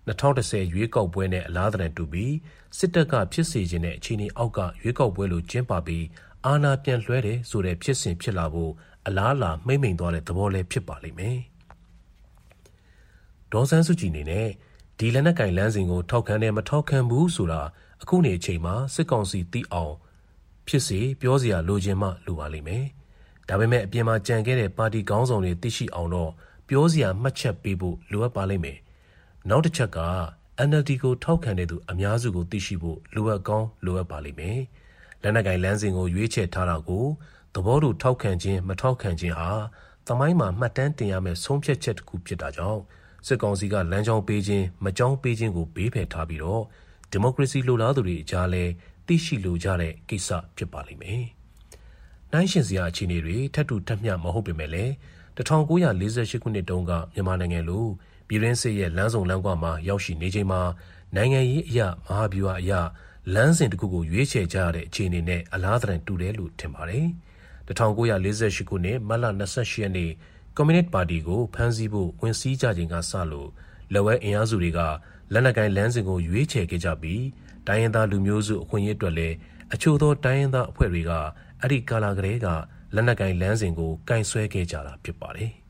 [0.07, 2.35] 2010ရွေးကောက်ပွဲနဲ့အလားတန်တူပြီး
[2.77, 6.05] စစ်တပ်ကဖြစ်စေခြင်းတဲ့အခြေအနေအောက်ကရွေးကောက်ပွဲလိုကျင်းပပြီး
[6.45, 8.71] အာဏာပြန်လွှဲတယ်ဆိုတဲ့ဖြစ်စဉ်ဖြစ်လာဖို့
[9.07, 11.39] အလားအလာမှိမ့်မိန်သွားတဲ့သဘောလည်းဖြစ်ပါလိမ့်မယ်။
[13.51, 14.47] ဒေါ်ဆန်းစုကြည်အနေနဲ့
[14.97, 17.61] ဒီလက်နက်ကင်လမ်းစဉ်ကိုထောက်ခံတယ်မထောက်ခံဘူးဆိုတာ
[18.01, 19.93] အခုနေအချိန်မှာစစ်ကောင်စီသိအောင်
[20.67, 22.85] ဖြစ်စေပြောစရာလိုချင်မှလိုပါလိမ့်မယ်။
[23.47, 26.31] ဒါပေမဲ့အပြင်မှာကြံခဲ့တဲ့ပါတီခေါင်းဆောင်တွေသိရှိအောင်တော့
[26.67, 28.77] ပြောစရာမှတ်ချက်ပေးဖို့လိုအပ်ပါလိမ့်မယ်။
[29.49, 29.99] နောက်တစ်ချက်က
[30.67, 34.59] NLD ကိုထောက်ခံတဲ့သူအများစုကိုသိရှိဖို့လိုအပ်ကောင်းလိုအပ်ပါလိမ့်မယ်။
[35.21, 37.05] လက်နက်ကင်လမ်းစဉ်ကိုရွေးချယ်ထားတာကို
[37.55, 39.51] သဘောတူထောက်ခံခြင်းမထောက်ခံခြင်းဟာ
[40.07, 42.81] သမိုင်းမှာမှတ်တမ်းတင်ရမယ့်ဆုံးဖြတ်ချက်တစ်ခုဖြစ်တာကြောင့်
[43.27, 46.63] စစ်ကောင်စီကလမ်းကြောင်းပေးခြင်းမကြောင်းပေးခြင်းကိုဘေးဖယ်ထားပြီးတော့
[47.11, 48.63] ဒီမိုကရေစီလိုလားသူတွေအကြားလဲ
[49.07, 51.23] သိရှိလိုကြတဲ့ကိစ္စဖြစ်ပါလိမ့်မယ်။
[52.33, 54.91] နိုင်ရှင်စရာအခြေအနေတွေထပ်တူထပ်မျှမဟုတ်ပေမဲ့လည်း
[55.37, 57.85] 1948ခုနှစ်တုန်းကမြန်မာနိုင်ငံလို
[58.27, 60.61] ပြည်ရင်းစစ်ရဲ့လမ်းဆောင်လမ်းကွာမှာရောက်ရှိနေချိန်မှာ
[61.15, 62.79] နိုင်ငံရေးအရာမဟာဗျူဟာအရာ
[63.33, 67.05] လမ်းစဉ်တစ်ခုကိုရွေးချယ်ကြရတဲ့အခြေအနေနဲ့အလားတန်တူတယ်လို့ထင်ပါတယ်။
[67.67, 70.11] 1948ခုနှစ်မတ်လ28ရက်နေ့
[70.55, 73.49] ကွန်မြူနစ်ပါတီကိုဖမ်းဆီးဖို့ဝင်စည်းကြခြင်းကစလို့
[73.93, 74.79] လက်ဝဲအင်အားစုတွေက
[75.33, 77.23] လက်နက်ကိုင်လမ်းစဉ်ကိုရွေးချယ်ခဲ့ကြပြီး
[77.67, 79.35] တိုင်းရင်းသားလူမျိုးစုအခွင့်အရေးအတွက်လည်း
[79.73, 81.11] အချို့သောတိုင်းရင်းသားအဖွဲ့တွေက
[81.61, 82.47] အဲ့ဒီကာလာကလေးက
[82.95, 85.51] လက်နက်ကင်လမ်းစဉ်ကိုကင်ဆွဲခဲ့ကြတာဖြစ်ပါတယ်။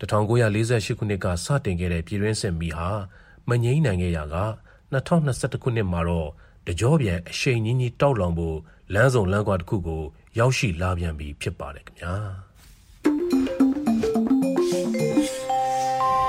[0.00, 2.88] 1948ခုနှစ်ကစတင်ခဲ့တဲ့ပြည်ရင်းစစ်မီဟာ
[3.48, 4.36] မငိမ့်နိုင်ခဲ့ရာက
[4.92, 6.28] 2021ခုနှစ်မှာတော့
[6.66, 8.58] တကြောပြန်အရှိန်ကြီးကြီးတောက်လောင်ဖို့
[8.94, 10.02] လမ်းစုံလမ်းကွာတစ်ခုကို
[10.38, 12.14] ရောက်ရှိလာပြန်ပြီဖြစ်ပါတယ်ခင်ဗျာ။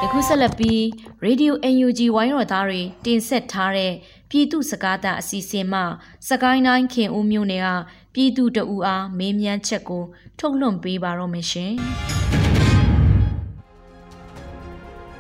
[0.09, 0.81] ယခုဆက်လက်ပြီး
[1.25, 3.93] Radio UNG ဝိုင်းတော်သားတွေတင်ဆက်ထားတဲ့
[4.29, 5.81] ပြည်သူစကားသံအစီအစဉ်မှ
[6.27, 7.69] စကိုင်းတိုင်းခင်ဦးမြို့နယ်က
[8.13, 10.03] ပြည်သူတအူအားမေးမြန်းချက်ကို
[10.39, 11.71] ထုတ်လွှင့်ပေးပါတော့မရှင်။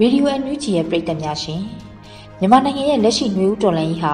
[0.01, 1.61] ရေဒီယိုအန်ယူဂျီရဲ့ပရိသတ်များရှင်
[2.39, 4.13] မြန်မာနိုင်ငံရဲ့လက်ရှိຫນွေဦးတော်လှန်ရေးဟာ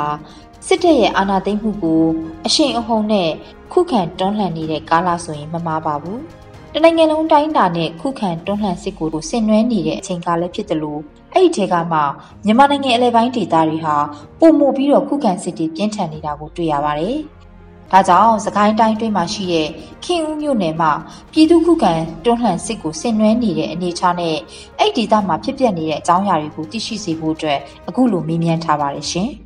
[0.68, 2.04] စစ်တပ်ရဲ့အာဏာသိမ်းမှုကို
[2.46, 3.30] အရှိန်အဟုန်နဲ့
[3.72, 6.20] ခုခံတွန်းလှန်နေတဲ့ကာလဆိုရင်မမှားပါဘူး။
[6.78, 11.02] တနိုင်ငံလုံးတိုင်းတာနဲ့ခုခံတွန်းလှန်စစ်ကိုဆင်နွှဲနေတဲ့အချိန်ကာလဖြစ်တယ်လို့
[11.34, 12.00] အဲ့ဒီထဲကမှ
[12.46, 13.96] မြန်မာနိုင်ငံအလဲပိုင်းဒေသတွေဟာ
[14.40, 17.18] ပုံမှုပြီးတော့ခုခံစစ်တွေပြင်းထန်နေတာကိုတွေ့ရပါတယ်။
[17.92, 19.68] ဒါကြောင့်စကိုင်းတိုင်းတွင်းမှာရှိတဲ့
[20.04, 20.92] ခင်ဦးမြို့နယ်မှာ
[21.32, 21.94] ပြည်သူ့ခုခံ
[22.26, 24.36] တွန်းလှန်စစ်ကိုဆင်နွှဲနေတဲ့အနေအထားနဲ့
[24.80, 29.32] အဲ့ဒီဒေသမှာဖြစ်ပျက်နေတဲ့အကြောင်းအရာတွေကိုသိရှိစေဖို့အတွက်အခုလိုမေးမြန်းထားပါတယ်ရှင်။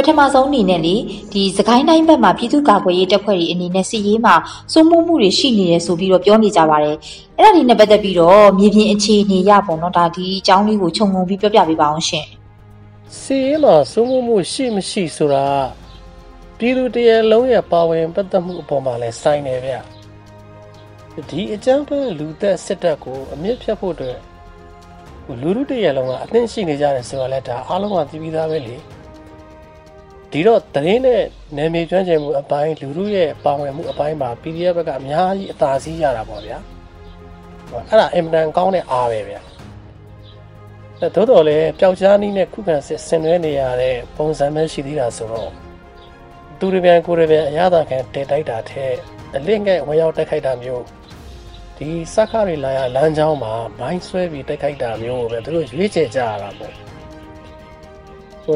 [0.00, 0.96] ပထမဆုံးအနေနဲ့လေ
[1.32, 4.34] ဒီစကိုင်းတိုင်းဘက်မှာပြည်သူ့ကာကွယ်ရေးတပ်ဖွဲ့တွေအနေနဲ့စစ်ရေးမှာ
[4.72, 6.96] စိုးမိုးမှုတွေရှိနေတယ်ဆိုပြီးတော့ပြောနေကြပါတယ်။
[7.38, 12.26] အဲ့ဒါဒီနဲ့ပတ်သက်ပြီးတော့မြေပြင်အခြေအနေရပုံတော့ဒါဒီအကြောင်းလေးကိုခြုံငုံပြီးပြောပြပေးပါအောင်ရှင်။
[13.20, 15.46] စစ်ရေးမှာစိုးမိုးမှုရှိမရှိဆိုတာ
[16.58, 19.74] ပြည်သူတရလုံးရဲ့ပါဝင်ပတ်သက်မှုအပေါ်မှာလည်းစိုင်းနေဗျ
[21.28, 24.18] ဒီအကြမ်းဖက်လူသက်စစ်တပ်ကိုအမြင့်ဖြတ်ဖို့အတွက်
[25.40, 28.76] လူလူတရလုံးကအသင့်ရှိနေကြတယ်ဆိုတော့လည်းဒါအားလုံးကသိပြီးသားပဲလေ
[30.32, 31.22] ဒီတော့တရင်နဲ့
[31.56, 36.58] နာမည်ကျွမ်းကျင်မှုအပိုင်းလူလူရဲ့ပါဝင်မှုအပိုင်းမှာ PDF ဘက်ကအများကြီးအသာစီးရတာပေါ့ဗျာ
[37.72, 39.40] အဲ့ဒါအင်မတန်ကောင်းတဲ့အားပဲဗျာ
[41.14, 45.50] သို့တော်လည်းပျောက်ကြားနည်းနဲ့ခုခံစစ်ဆင်နွှဲနေရတဲ့ပုံစံပဲရှိသေးတာဆိုတော့
[46.58, 48.86] သူရပြန်ကိုရပြန်အရသာခံတင်တိုက်တာထဲ
[49.36, 50.84] အလင့်ငယ်ဝင်ရောက်တိုက်ခိုက်တာမျိုး
[51.76, 56.89] ဒီစက္ခတွေလာရလမ်းကြောင်းမှာမိုင်းဆွဲပြီးတိုက်ခိုက်တာမျိုးပဲသူတို့ရွေးချယ်ကြရတာပေါ့ဟို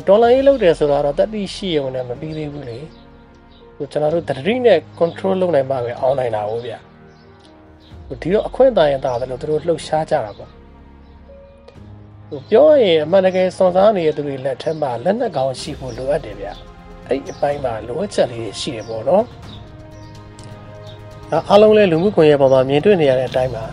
[0.09, 2.79] ဒေါ်လာရေးလုပ်တယ်ဆိုတာတော့တတိရှိရုံနဲ့မပြီးသေးဘူးလေ
[3.77, 6.75] ဟိုကျွန်တော်တို့တတိနဲ့ control လုပ်နိုင်မှပဲအောင်းနိုင်တာဟုတ်ဗျ
[8.07, 10.51] ဟိုဒီတော့အခွင့်အရေးတာတယ်လို့သူတို့လှုပ်ရှားကြတာပေါ့
[12.31, 16.47] ဟိုပြောရင်အမှန်တကယ်စွန်စားနေတဲ့သူတွေလက်ထက်မှာလက်နက်ကောင်းရှိဖို့လိုအပ်တယ်ဗျ
[17.09, 19.25] အဲ့ဒီအပိုင်းမှာလိုအပ်ချက်လေးရှိတယ်ပေါ့နော်
[21.49, 23.65] အားလုံးလည်းလူမှုကွန်ရက်ပေါ်မှာမြင်တွေ့နေရတဲ့အတိုင်းပါ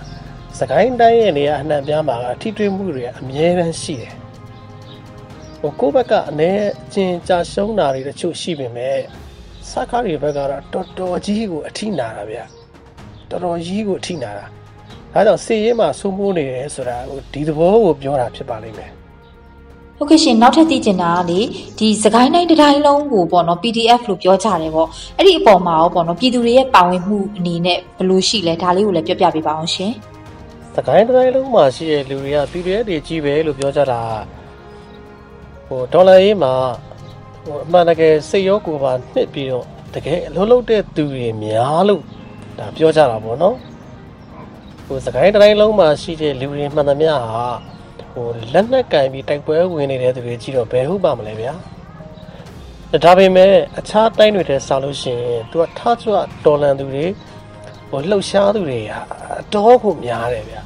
[0.59, 4.13] စကိုင်းတိုင်းရဲ့နေရာအနှံ့ပြားမှာအထီးတွေးမှုတွေအများတန်းရှိတယ်
[5.61, 8.97] ဟိုကိုယ့်ဘက်ကအနည်းအချင်းကြာရှုံးတာတွေတချို့ရှိပေမဲ့
[9.69, 12.37] စကားတွေဘက်ကတော့တော်တော်ကြီးကိုအထီးနာတာဗျ
[13.29, 14.45] တော်တော်ကြီးကိုအထီးနာတာ
[15.13, 18.91] ဒါကြောင့်စီရင်မှာစိုးမိုးနေတယ်ဆိုတာဟိုဒီသဘောကိုပြောတာဖြစ်ပါလိမ့်မယ်
[19.97, 21.39] ဟုတ်ကဲ့ရှင်နောက်ထပ်သိချင်တာကလေ
[21.79, 29.91] ဒီစကိုင်းတိုင်းတစ်တိုင်းလုံးကိုပေါ့နော် PDF လို့ပြောကြတယ်ပေါ့အဲ့ဒီအပေါ်မှာရောပေါ့နော်ပြည်သူတွေရဲ့ပါဝင်မှုအနေနဲ့ဘယ်လိုရှိလဲဒါလေးကိုလည်းပြောပြပေးပါအောင်ရှင်
[30.75, 34.01] စကိုင်းတိုင်းလုံးမှာရှိတဲ့လူတွေက PDF တွေကြီးပဲလို့ပြောကြတာ
[35.71, 36.53] ဟိုဒေါ်လာရေးမှာ
[37.45, 42.01] ဟိုအမှန်တကယ်စိတ်ရောကိုယ်ပါနှစ်ပြီးတော့တကယ်အလုံးလုံးတဲ့သူတွေများလို့
[42.59, 43.55] ဒါပြောကြတာပေါ့နော်
[44.85, 47.45] ဟိုစကိုင်းတိုင်းလုံးမှာရှိတဲ့လူတွေမှန်သမျှဟာ
[48.13, 51.53] ဟိုလက်နက်ကင်ပြီးတိုက်ပွဲဝင်နေတဲ့သူတွေကြည့်တော့ဘယ်ဟုတ်ပါမလဲဗျာ
[53.03, 57.05] ဒါပေမဲ့အခြားတိုင်းတွေတဲ့ဆောက်လို့ရှိရင်သူကထားချွတ်တော်လန်သူတွေ
[57.89, 58.79] ဟိုလှုပ်ရှားသူတွေ
[59.39, 60.61] အတော်ကိုများတယ်ဗျာ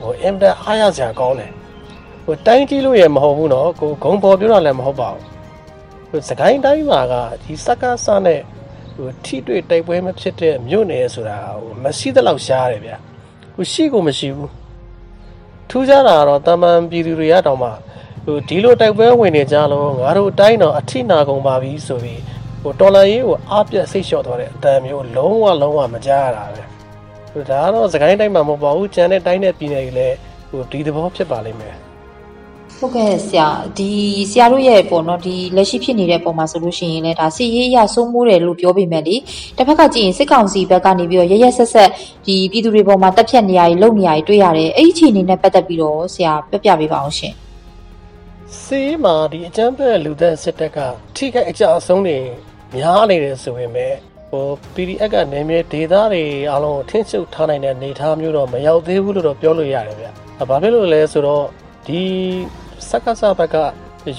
[0.00, 1.52] ဟိုအင်တာအားရစရာကောင်းတယ်
[2.24, 5.24] ဟိုတိုင်းကြီးလို့ရမဟုတ်ဘူးနော်ကိုဂုံပေါ်ပြောတာလည်းမဟုတ်ပါဘူး
[6.08, 8.40] ဟိုစကိုင်းတိုင်းမှာကဒီစက္ကစနဲ့
[8.96, 12.96] ဟိုထိတွေ့တိုက်ပွဲမဖြစ်တဲ့မြို့နယ်ဆိုတာဟိုမရှိသလောက်ရှားတယ်ဗျာ
[13.54, 14.50] ဟိုရှိကိုမရှိဘူး
[15.68, 17.70] ထူးခြားတာကတော့တာမန်ပြည်သူတွေကတောင်မှ
[18.24, 22.20] ဟိုဒီလိုတိုက်ပွဲဝင်နေကြလို့ငါတို့အတိုင်းတော့အထိနာကုန်ပါပြီဆိုပြီး
[22.62, 26.62] ဟိုတော်လန်ရေးကိုအားပြတ်စိတ်လျှော့သွားတဲ့အတန်မျိုးလုံးဝလုံးဝမကြားရတာပဲ
[27.32, 30.16] ဟိုဒါကတော့စကိုင်းတိုင်းမှာမဟုတ်ပါဘူးကျန်တဲ့တိုင်းနဲ့ပြည်နယ်တွေလည်း
[30.50, 31.76] ဟိုဒီသဘောဖြစ်ပါလိမ့်မယ်
[32.82, 33.90] ဟုတ်ကဲ့ဆရာဒီ
[34.30, 39.16] ဆရာတို့ရဲ့ပေါ့နော်ဒီလက်ရှိဖြစ်နေတဲ့ပုံမှာဆိုလို့ရှိရင်လည်းဒါစီရေးရစိုးမိုးတယ်လို့ပြောပေမဲ့လေ
[39.56, 41.90] တစ်ဖက်ကကြည့်ရင်စစ်ကောင်စီဘက်ကနေပြီးတော့ရရဆက်ဆက်
[42.26, 47.34] ဒီပြည်သူတွေပေါ်မှာတက်ဖြတ်နေရည်လုံနေရည်တွေ့ရတယ်အဲ့ဒီအခြေအနေနဲ့ပတ်သက်ပြီးတော့ဆရာပြပြပေးပါအောင်ရှင်
[48.62, 50.78] စီးမှာဒီအကြမ်းဖက်လူသက်စစ်တပ်က
[51.16, 52.18] ထိခိုက်အကြအဆုံးတွေ
[52.76, 53.86] များနေတယ်ဆိုရင်ပဲ
[54.30, 60.06] ဟို PDF ကနေမြေဒေတာတွေအလုံးထင်းချုပ်ထားနိုင်တဲ့နေသားမျိုးတော့မရောက်သေးဘူးလို့တော့ပြောလို့ရတယ်ဗျ။
[60.48, 61.44] ဘာဖြစ်လို့လဲဆိုတော့
[61.86, 62.02] ဒီ
[62.88, 63.56] စက္ကစဘက်က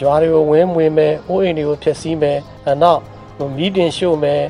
[0.02, 2.40] ရွာတွေကိုဝင်းမွေးမယ်အိုးအိမ်တွေကိုဖျက်ဆီးမယ်
[2.84, 3.02] နောက်
[3.58, 4.42] မီးတင်ရှို့မယ်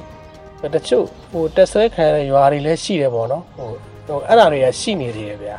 [0.73, 3.69] တချို့ဟိုတက်ဆွဲခံရတဲ့ရွာတွေလည်းရှိတယ်ပေါ့နော်ဟို
[4.07, 5.55] ဟိုအဲ့ဒါတွေကရှိနေသေးတယ်ဗျာ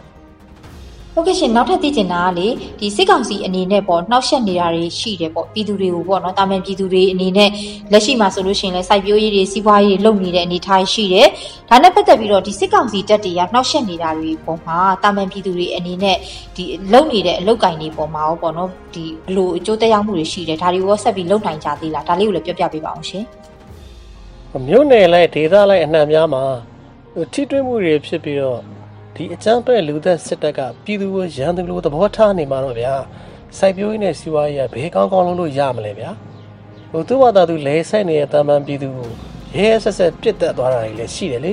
[1.17, 2.49] ဟုတ်ကဲ့ရှင်နောက်ထပ်သိချင်တာကလေ
[2.81, 7.51] ဒီစစ်ကောင်စီအနေနဲ့ပေါ့နှောက်ယှက်နေတာတွေရှိတယ်ပေါ့ပြည်သူတွေကိုပေါ့နော်တာမန်ပြည်သူတွေအနေနဲ့
[7.93, 11.29] လက်ရှိမှာဆိုလို့ရှိရင်လည်းစိုက်ပျိုးရေးတွေစီးပွားရေးတွေလုပ်နေတဲ့အနေအထားရှိတယ်
[11.71, 16.17] ဒါနဲ့ပတ်သက်ပြီးတော့ဒီစစ်ကောင်စီတပ်တွေကနှောက်ယှက်နေတာတွေပုံမှာတာမန်ပြည်သူတွေအနေနဲ့
[16.57, 23.25] ဒီလုပ်နေတဲ့အလုပ်ကင်တွေပုံမှာရောပေါ့နော်ဒီဘလို့အကျိုးတရားမှုတွေရှိတယ်ဒါတွေကိုဆက်ပြီးလုပ်နိုင်ကြသေးလားဒါလေးကိုလည်းပြောပြပေးပါအောင်ရှင်
[24.69, 26.43] မြို့နယ်လိုက်ဒေသလိုက်အနှံ့များမှာ
[27.33, 28.84] ထိတွေ့မှုတွေဖြစ်ပြီးတော့
[29.17, 32.95] ဒီအကြမ်းဖက်လူသက်စစ်တပ်ကပြည်သူကိုရန်သူလိုသဘောထားနေမှာတော့ဗျာ
[33.59, 36.11] စိုက်ပျိုးရေးနဲ့စီးပွားရေးကဘေးကောင်းကောင်းလုံးလို့ရမလဲဗျာ
[36.91, 39.11] ဟိုသူ့ဘာသာသူလဲဆိုင်နေတဲ့တာမန်ပြည်သူကို
[39.57, 41.53] ရဲဆက်ဆက်ပြစ်တက်သွားတာတွေလည်းရှိတယ်လေ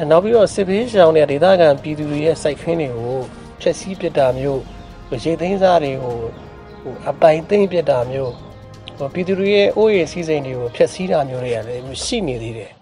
[0.00, 3.18] အနောက်ပြီးတော့စစ်ဘေးရှောင်တဲ့ဒေသခံပြည်သူတွေရဲ့စိုက်ခင်းတွေကို
[3.60, 4.62] ဖျက်ဆီးပစ်တာမျိုး
[5.24, 6.16] ရိတ်သိမ်းစားတွေကို
[6.80, 8.32] ဟိုအပိုင်သိမ်းပစ်တာမျိုး
[8.98, 12.79] ဟိုပြည်သူတွေရဲ့အိုးရည်စည်းစိမ်တွေကိုဖျက်ဆီးတာမျိုးတွေကလည်းရှိနေသေးတယ်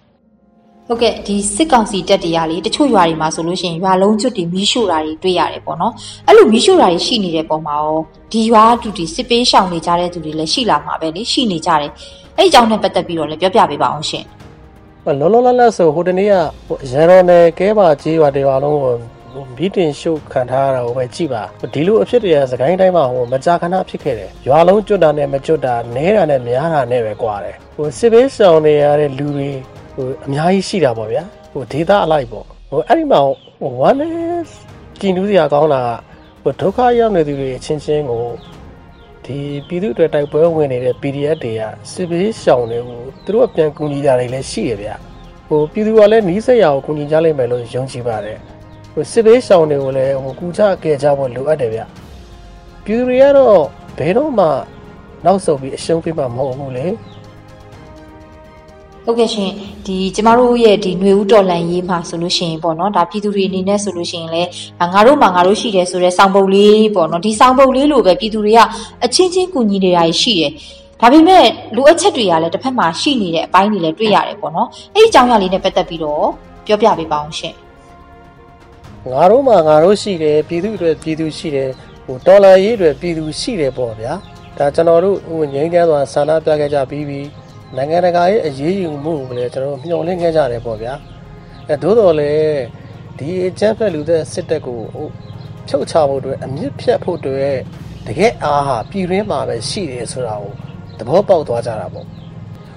[0.90, 5.92] ဟုတ်ကဲ့ဒီစစ်ကောင်စီတက်တရားတွေတချို့ရွာတွေမှာဆိုလို့ရှိရင်ရွာလုံးကျွတ်တွေမီးရှို့တာတွေတွေ့ရတယ်ပေါ့နော်
[6.26, 7.96] အဲ့လိုမီးရှို့တာတွေရှိနေတဲ့ပုံမှာရော
[8.32, 11.90] ဒီရွာတူတီစစ်ပေးရှောင်နေကြတဲ့သူတွေလည်းရှိလာမှာပဲလေရှိနေကြတယ်
[12.36, 14.24] အဲ့ဒီအကြောင်းနဲ့ပတ်သက်ပြီးတော့လည်းပြောပြပေးပါအောင်ရှင်
[15.20, 21.42] လောလောလတ်လတ်ဆိုဟိုတနေ့ကရန်တော်နယ်ကဲပါကြီးရွာတွေရွာလုံးကိုမီးတင်ရှုပ်ခံထားရတာကိုပဲကြည့်ပါ
[21.74, 29.50] ဒီလိုအဖြစ်တွေကစကိုင်းတိုင်းမှာဟိုမကြာခဏဖြစ်ခဲ့တယ်ရွာလုံးကျွတ်တာနဲ့မကျွတ်တာနဲတာနဲ့များတာနဲ့ပဲကွာတယ်ဟိုစစ်ဘေးဆောင်နေရတဲ့လူတွေ
[29.98, 33.20] ဟိုအများကြီးရှိတာပေါ့ဗျာဟိုဒေတာအလိုက်ပေါ့ဟိုအဲ့ဒီမှာ
[33.60, 34.08] ဟိုဝမ်းနေ
[35.00, 38.24] ကြည်နူးစရာကောင်းတာကဟိုဒုက္ခရောက်နေသူတွေအချင်းချင်းကို
[39.24, 44.90] ဒီပြည်သူ့အတွက်တိုက်ပွဲဝင်နေတဲ့ PDF တွေကစစ်ဘေးရှောင်တွေကိုသူတို့ကပြန်ကူညီကြတယ်လည်းရှိတယ်ဗျ
[45.48, 48.38] ဟိုပြည်သူကလည်းနီးစက်ရအောင်ကူညီကြလိမ့်မယ်လို့ယုံကြည်ပါတယ်
[48.92, 51.80] ဟိုစစ်ဘေးရှောင်တွေကိုလည်းဟိုကူချကဲကြဖို့လိုအပ်တယ်ဗျ
[52.84, 53.60] ပြည်သူတွေကတော့
[53.98, 54.46] ဘယ်တော့မှ
[55.24, 56.86] နောက်ဆုတ်ပြီးအရှုံးပေးမှာမဟုတ်ဘူးလေ
[59.08, 59.52] ဟုတ်ကဲ့ရှင်
[59.86, 64.48] ဒီကျမတို့ရဲ့ဒီຫນွေဦးတော်လန်ရေးမှာဆိုလို့ရှိရင်ပေါ့နော်ဒါပြည်သူတွေအနေနဲ့ဆိုလို့ရှိရင်လည်း
[64.92, 68.60] ငါတို့မှငါတို့ရှိတယ်ဆိုတဲ့စောင်းပုတ်လေးပေါ့နော်ဒီစောင်းပုတ်လေးလိုပဲပြည်သူတွေက
[69.04, 70.52] အချင်းချင်းကူညီနေတာရှိတယ်
[71.00, 71.44] ဒါပေမဲ့
[71.76, 76.26] လူအချက်တွေကလည်းတစ်ဖက်မှာရှိနေတဲ့အပိုင်းတွေလည်းတွေ့ရတယ်ပေါ့နော်အဲ့ဒီအကြောင်းအရာလေးနဲ့ပတ်သက်ပြီးတော့
[76.66, 77.54] ပြောပြပေးပါအောင်ရှင်
[79.10, 81.68] ငါတို့မှငါတို့ရှိတယ်ပြည်သူတွေပြည်သူရှိတယ်
[82.04, 84.12] ဟိုတော်လာရေးတွေပြည်သူရှိတယ်ပေါ့ဗျာ
[84.58, 87.26] ဒါကျွန်တော်တို့ဟိုငိမ့်ကျန်းစွာဆန္ဒပြခဲ့ကြပြီးပြီး
[87.76, 90.94] နိုင်ငံတကာရဲ့အရေးယူမှုကိုလည်းကျွန်တော်မျှော်လင့်ခဲ့ကြတယ်ပေါ့ဗျာ
[91.68, 92.60] အဲသို့တော်လည်း
[93.18, 94.80] ဒီအကြမ်းဖက်လူတဲ့စစ်တပ်ကို
[95.68, 97.56] ဖြုတ်ချဖို့အတွက်အမြင့်ဖြတ်ဖို့အတွက်
[98.06, 100.52] တကယ်အားဟာပြည်ရင်းမှာပဲရှိတယ်ဆိုတာကို
[100.98, 102.06] သဘောပေါက်သွားကြတာပေါ့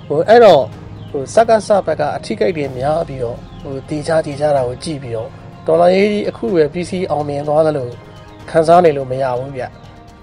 [0.07, 0.63] ဟိုအဲ့တော့
[1.09, 5.29] ဟိုစက္ကစဘက်ကအထီးကိတ်တွေများပြီးတော့ဟိုတေချာတေချာတာကိုကြည့်ပြီးတော့
[5.67, 7.89] ဒေါ်လာရေးကြီးအခုပဲ PC အောင်မြင်သွားသလို
[8.49, 9.63] ခန်းစားနေလို့မရဘူးဗျ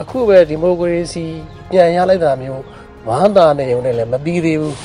[0.02, 1.24] အခုပဲဒီမိုကရေစီ
[1.70, 2.62] ပြန်ရလိုက်တာမျိုး
[3.06, 4.76] ဝမ်းသာနေုံနဲ့လည်းမပြီးသေးဘူး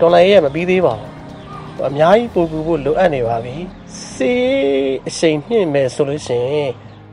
[0.00, 1.10] ဒေါ်လာရေးကမပြီးသေးပါဘူး
[1.88, 3.56] အများကြီးပို့ကူဖို့လိုအပ်နေပါပြီ
[4.14, 4.40] စေး
[5.08, 6.72] အချိန်မြင့်မယ်ဆိုလို့ရှိရင်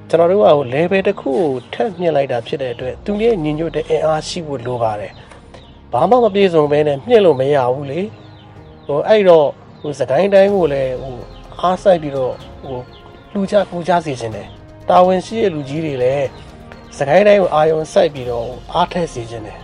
[0.09, 5.11] ကျွန်တော်တို့ကဟို level တစ်ခုကိုထပ်မြင့်လိုက်တာဖြစ်တဲ့အတွက်သူရဲ့ညီညွတ်တဲ့အင်အားရှိဖို့လိုပါတယ်
[5.91, 8.01] ဘာမှမပြေဆုံးဘဲနဲ့မြင့်လို့မရဘူးလေ
[8.87, 9.47] ဟိုအဲ့တော့
[9.81, 11.15] ဟိုစကိုင်းတိုင်းကိုလည်းဟို
[11.59, 12.79] အားဆိုင်ပြီးတော့ဟို
[13.33, 14.47] လူချကူချစေခြင်းတယ်
[14.89, 16.27] တာဝန်ရှိတဲ့လူကြီးတွေလည်း
[16.97, 19.62] စကိုင်းတိုင်းကိုအာယုံစိုက်ပြီးတော့အားထက်စေခြင်းတယ်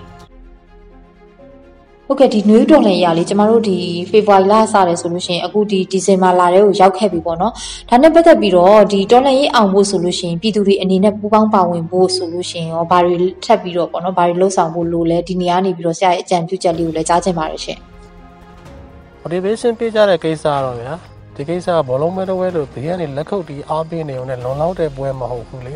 [2.12, 3.78] ဟုတ်ကဲ့ဒီနွေတော်လင်ရလေးကျမတို့ဒီ
[4.10, 7.54] ဖေဖော်ဝါရီလစတယ်ဆိုလို့ရှိရင်အခုဒီဒီဇင်ဘာလထဲကိုရောက်ခဲ့ပြီပေါ့နော်
[7.90, 17.80] ဒါနဲ့ပတ်သက်ပြီးတော့ဒီတော်လင်ရေးအောင်ဖို့ဆိုလို့ရှိရင်ပြည်သူတွေအနေနဲ့ပူးပေါင်းပါဝင်ဖို့ဆိုလို့ရှိရင်ရောဘာတွေထပ်ပြီးတော့ပေါ့နော်ဘာတွေလှုပ်ဆောင်ဖို့လိုလဲဒီနေရာနေပြီးတော့ဆရာရဲ့အကြံပြုချက်လေးကိုလည်းကြားချင်ပါတယ်ရှင်
[19.22, 20.94] motivation ပေးကြတဲ့ကိစ္စတော့ဗျာ
[21.36, 25.76] ဒီကိစ္စကဘောလုံးမဲတော့ဝဲလို့ဒီကနေလက်ခုပ်တီးအားပေးနေုံနဲ့လုံလောက်တဲ့ပွဲမဟုတ်ဘူးလေ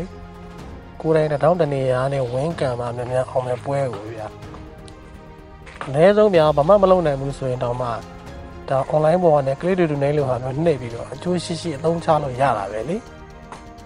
[1.00, 4.28] ကိုယ်တိုင်တောင်းတနေရနဲ့ဝင်းကံမှာများများအောင်မဲ့ပွဲကိုဗျာ
[5.88, 7.88] အနည်းဆုံးဗျာဘာမှမလုပ်နိုင်ဘူးဆိုရင်တော့မှ
[8.68, 12.96] ဒါ online ပေါ်ကနေ click to donate လို့ဟာမျိုးနှိပ်ပြီးတော့အကျိုးရှိရှိအသုံးချလို့ရတာပဲလေ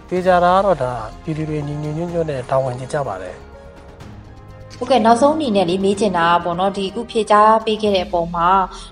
[0.08, 3.36] တေချာတာကတော့ဒါပြည်သူတွေညီညွတ်ညွတ်ညွတ်နဲ့တာဝန်ကျကြပါတယ်
[4.76, 8.48] ဟုတ်ကဲ့နောက်ဆုံးအနေနဲ့လေးမေးချင်တာပေါ့နော်ဒီအခုဖြေကြားပေးခဲ့တဲ့အပေါ်မှာ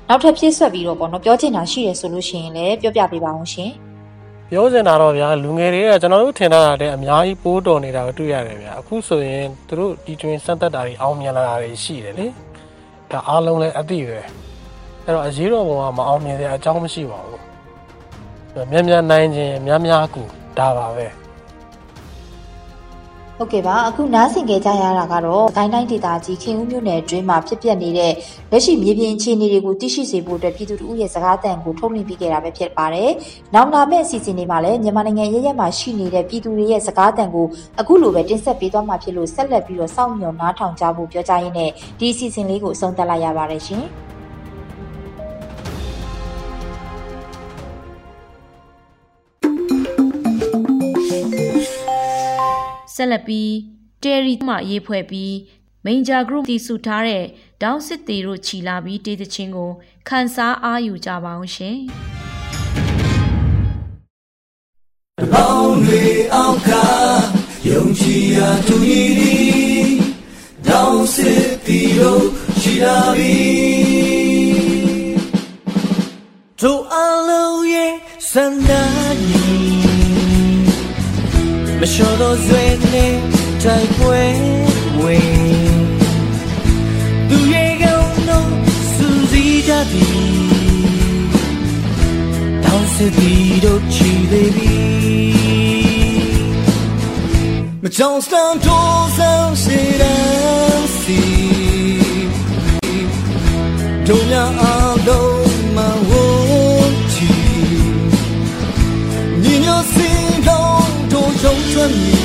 [0.08, 3.72] နောက်ထပ်ဖြည့်ဆွက်ပြီးတော့ပေါ့နော်ပြောချင်တာရှိတယ်ဆိုလို့ရှိရင်လည်းပြောပြပေးပါအောင်ရှင်
[4.50, 12.26] ပြောစင်တာတော့ဗျာလူငယ်တွေကကျွန်တော်တို့ထင်ထားတာတဲ့အများကြီးပိုးတော်နေတာကိုတွေ့ရတယ်ဗျာအခုဆိုရင်သူတို့ဒီတွင်စက်သက်တာတွေအောင်မြင်လာတာတွေရှိတယ်လေ
[13.10, 14.18] ဒါအားလုံးလည်းအသိပဲ
[15.04, 17.40] အဲ့တော့အရေးတော်ပုံကမအောင်မြင်တဲ့အကြောင်းမရှိပါဘူး
[18.70, 20.22] မြန်မြန်နိုင်ခြင်းများများကူ
[20.58, 21.06] ဒါပါပဲ
[23.40, 28.12] ဟုတ်ကဲ့ပါအခုနားဆင်ကြကြရတာကတော့ဂိုင်းတိုင်းဒေသကြီးခင်ဦးမြို့နယ်အတွင်းမှာဖြစ်ပျက်နေတဲ့
[28.50, 33.10] လက်ရှိမြေပြင်အခြေအနေတွေကိုသိရှိစေဖို့အတွက်ပြည်သူတို့ရဲ့စကားသံကိုထုတ်လွှင့်ပေးခဲ့တာပဲဖြစ်ပါတယ်။
[33.54, 37.46] နောက်လာမယ့်အစီအစဉ်တွေမှာလည်းမြန်မာနိုင်ငံရရက်မှာရှိနေတဲ့ပြည်သူတွေရဲ့စကားသံကို
[37.80, 43.84] အခုလိုပဲတင်ဆက်ပေးသွားမှာဖြစ်လို့ဆက်လက်ပြီးတော့စောင့်မျှော်နားထောင်ကြဖို့ပြောကြားရင်းနဲ့ဒီအစီအစဉ်လေးကိုအဆုံးသတ်လိုက်ရပါတယ်ရှင်။
[52.96, 53.52] ဆက်လက်ပြီး
[54.02, 55.32] တယ်ရီမှရေးဖွဲ့ပြီး
[55.86, 57.24] Major Group တည်ဆူထားတဲ့
[57.62, 59.70] ဒေါင်းစစ်တီတို့ခြီလာပြီးတေးသချင်းကို
[60.08, 61.78] ခန်းစားအားယူကြပါအောင်ရှင်။
[65.18, 66.04] တပေါင်းတွေ
[66.34, 66.70] အောက်က
[67.68, 69.36] ယုံကြည်ရာသူကြီးဒီ
[70.68, 72.24] တောင်းစစ်တီတို့
[72.60, 73.36] ရှိလာပြီ
[76.60, 76.96] တို့အ
[77.28, 77.94] လုံးရဲ့
[78.30, 78.82] စန္ဒာ
[79.28, 79.75] ညီ
[81.80, 83.14] မလျှော်တော့ဆွေနဲ့
[83.62, 84.22] တိုက်ပွဲ
[85.02, 85.28] ဝင်
[87.28, 88.50] သူရဲ့ကောင်းတော့
[88.94, 90.18] စူးစီးကြသည်
[92.64, 93.32] တောင်းစစ်တီ
[93.64, 94.76] တို့ချီသေးပြီ
[97.82, 101.20] မကြောင်စံတော်ဆောင်ရှိတဲ့စီ
[104.06, 104.62] တို့များအ
[105.06, 105.25] လုံးမ
[111.46, 112.18] တို့ရုံထွက်မီ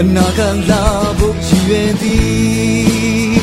[0.00, 0.84] အနာဂတ်လာ
[1.18, 3.36] ဖို့ရည်ရွယ်သည်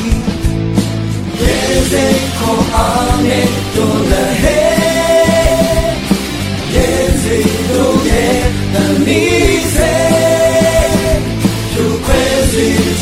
[1.40, 4.64] ရဲ့စိတ်ခေါ်အားနဲ့တို့လည်းဟဲ့
[6.76, 9.84] Yes, it will get the music.
[11.74, 12.94] You crazy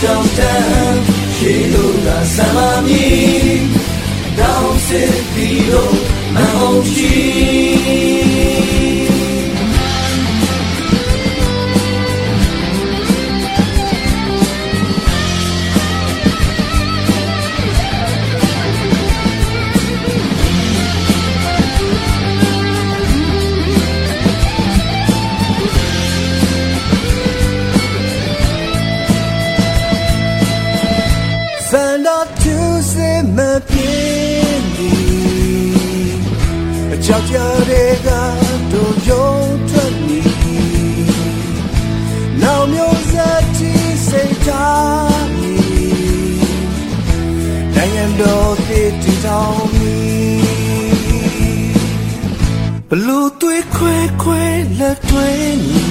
[52.89, 54.43] ဘလူသွေးခွဲခွဲ
[54.79, 55.29] လက်တွဲ
[55.67, 55.83] နေ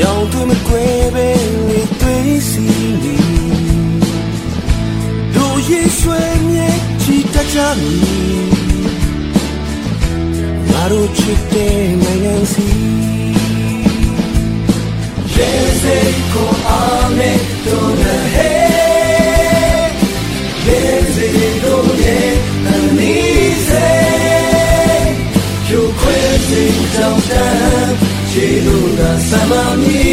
[0.00, 1.28] ရောင်သူမကွဲပဲ
[1.68, 2.66] လေသွေးစီ
[3.02, 3.16] နေ
[5.34, 6.70] တို့ရေရွှဲမြဲ
[7.02, 8.61] ချီတတ်ကြမီ
[10.72, 12.68] ငါတို့ချစ်တဲ့နိုင်ငံစီ
[15.36, 15.98] Desde
[16.32, 17.32] Coame
[17.66, 18.52] Dona He
[20.66, 21.28] Desde
[21.64, 22.18] Dona
[22.74, 23.88] Anise
[25.70, 27.90] Yo Quincy Downtown
[28.30, 30.06] Chiluna Samami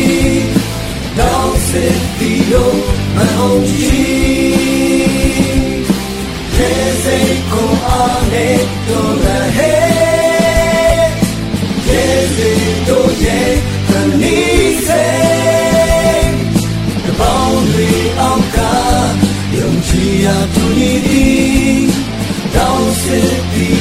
[1.20, 2.66] Down Set Pilo
[3.16, 4.29] My Home Cheese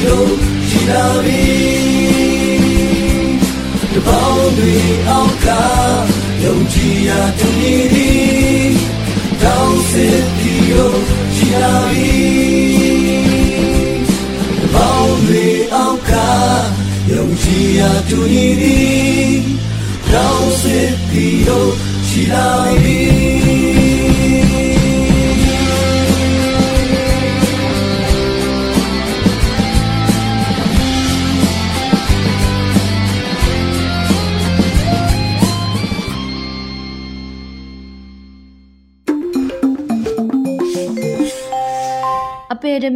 [0.09, 0.33] လို့
[0.69, 1.43] ရှိလာပြီ
[3.93, 4.75] တပေါင်းတွေ
[5.09, 5.47] အောက်က
[6.43, 8.73] ယုံကြည်ရာသူညီသည်
[9.43, 11.01] တောင်းစစ်ပြီးလို့
[11.35, 12.17] ရှိလာပြီ
[14.61, 16.11] တပေါင်းတွေအောက်က
[17.11, 19.41] ယုံကြည်ရာသူညီသည်
[20.13, 21.71] တောင်းစစ်ပြီးလို့
[22.07, 22.47] ရှိလာ
[22.83, 23.38] ပြီ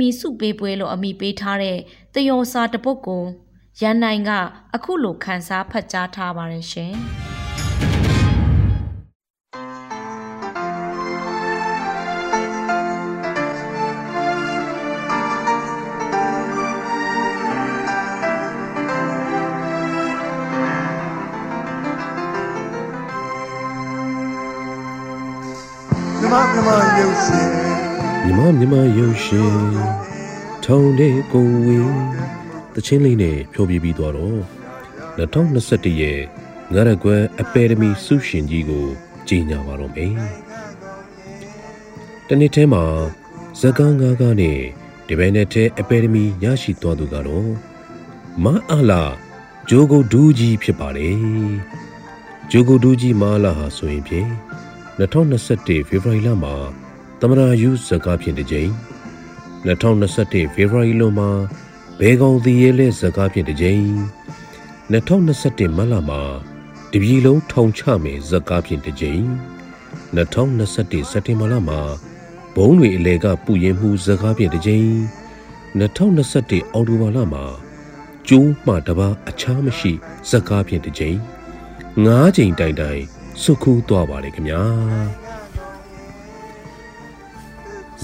[0.04, 1.78] မီစုပေးပွဲလို့အမိပေးထားတဲ့
[2.14, 3.24] တယောစာတပုတ်ကို
[3.82, 4.32] ရန်နိုင်က
[4.76, 6.94] အခုလိုခန်းစားဖတ်ကြားထားပါတယ်ရှင်
[26.20, 27.53] မြမမြမရုပ်ရှင်
[28.44, 29.56] မြမမြမရုပ်ရှင်
[30.64, 31.94] ထုံတဲ့ကိုဝေး
[32.74, 34.40] တချင်းလေးနဲ့ဖြောပြပြီးသွားတော့
[35.18, 36.20] 2021ရဲ့
[36.74, 38.86] ငရကွယ်အပယ်ဒမီဆုရှင်ကြီးကို
[39.28, 40.14] ကြီးညာပါတော့မယ်
[42.28, 42.84] တနေ့ထဲမှာ
[43.60, 44.60] ဇက်ကောင်ကားကားနဲ့
[45.08, 47.50] ဒီဘဲနဲ့တဲ့အပယ်ဒမီရရှိသွားသူကတော့
[48.44, 49.04] မအားလာ
[49.70, 51.18] ဂျိုကိုဒူးကြီးဖြစ်ပါတယ်
[52.52, 54.30] ဂျိုကိုဒူးကြီးမအားလာဟာဆိုရင်ဖြင့်
[55.00, 56.56] 2021ဖေဖော်ဝါရီလမှာ
[57.26, 58.72] သမရာယူဇကားဖြင့်တစ်ကြိမ်
[59.66, 61.30] 2021ဖေဖော်ဝါရီလမှာ
[62.00, 63.86] ဘေကောင်သီရဲလဲဇကားဖြင့်တစ်ကြိမ်
[64.92, 66.22] 2021မတ်လမှာ
[66.92, 69.26] တပြည်လုံးထောင်ချမယ်ဇကားဖြင့်တစ်ကြိမ်
[70.16, 71.80] 2021စက်တင်ဘာလမှာ
[72.56, 74.92] ဘုံတွေအလဲကပူရင်မှုဇကားဖြင့်တစ်ကြိမ်
[75.80, 77.46] 2021အောက်တိုဘာလမှာ
[78.28, 79.92] ကျိုးမှတပါအခြားမရှိ
[80.30, 81.18] ဇကားဖြင့်တစ်ကြိမ်
[82.06, 83.02] ၅ချိန်တိုင်တိုင်
[83.42, 85.23] စုခူးသွားပါလေခင်ဗျာ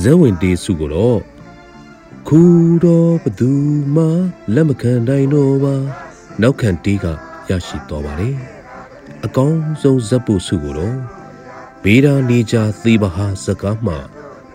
[0.02, 1.20] ဇဲဝင်တေးစုကိုတော့
[2.28, 2.42] ခူ
[2.84, 3.52] တော့ဘသူ
[3.96, 4.06] မှ
[4.54, 5.76] လက်မခံနိုင်တော့ပါ
[6.42, 7.06] နောက်ခံတေးက
[7.50, 8.30] ရရှိသွားပါလေ
[9.26, 10.98] အကောင်းဆုံးဇက်ပုစုကိုတော့
[11.84, 13.94] ဘေးဒါနေကြသေဘဟာစကားမှ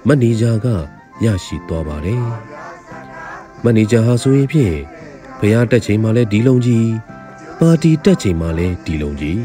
[0.06, 0.66] မတ်နေကြက
[1.24, 2.24] ရရှိသွားပါတယ်
[3.62, 4.76] မတ်နေကြဟာဆိုရင်ဖြင့်
[5.38, 6.90] ဘုရားတက်ချိန်မှာလဲဒီလုံးကြီး
[7.58, 9.40] ပါတီတက်ချိန်မှာလဲဒီလုံးကြီး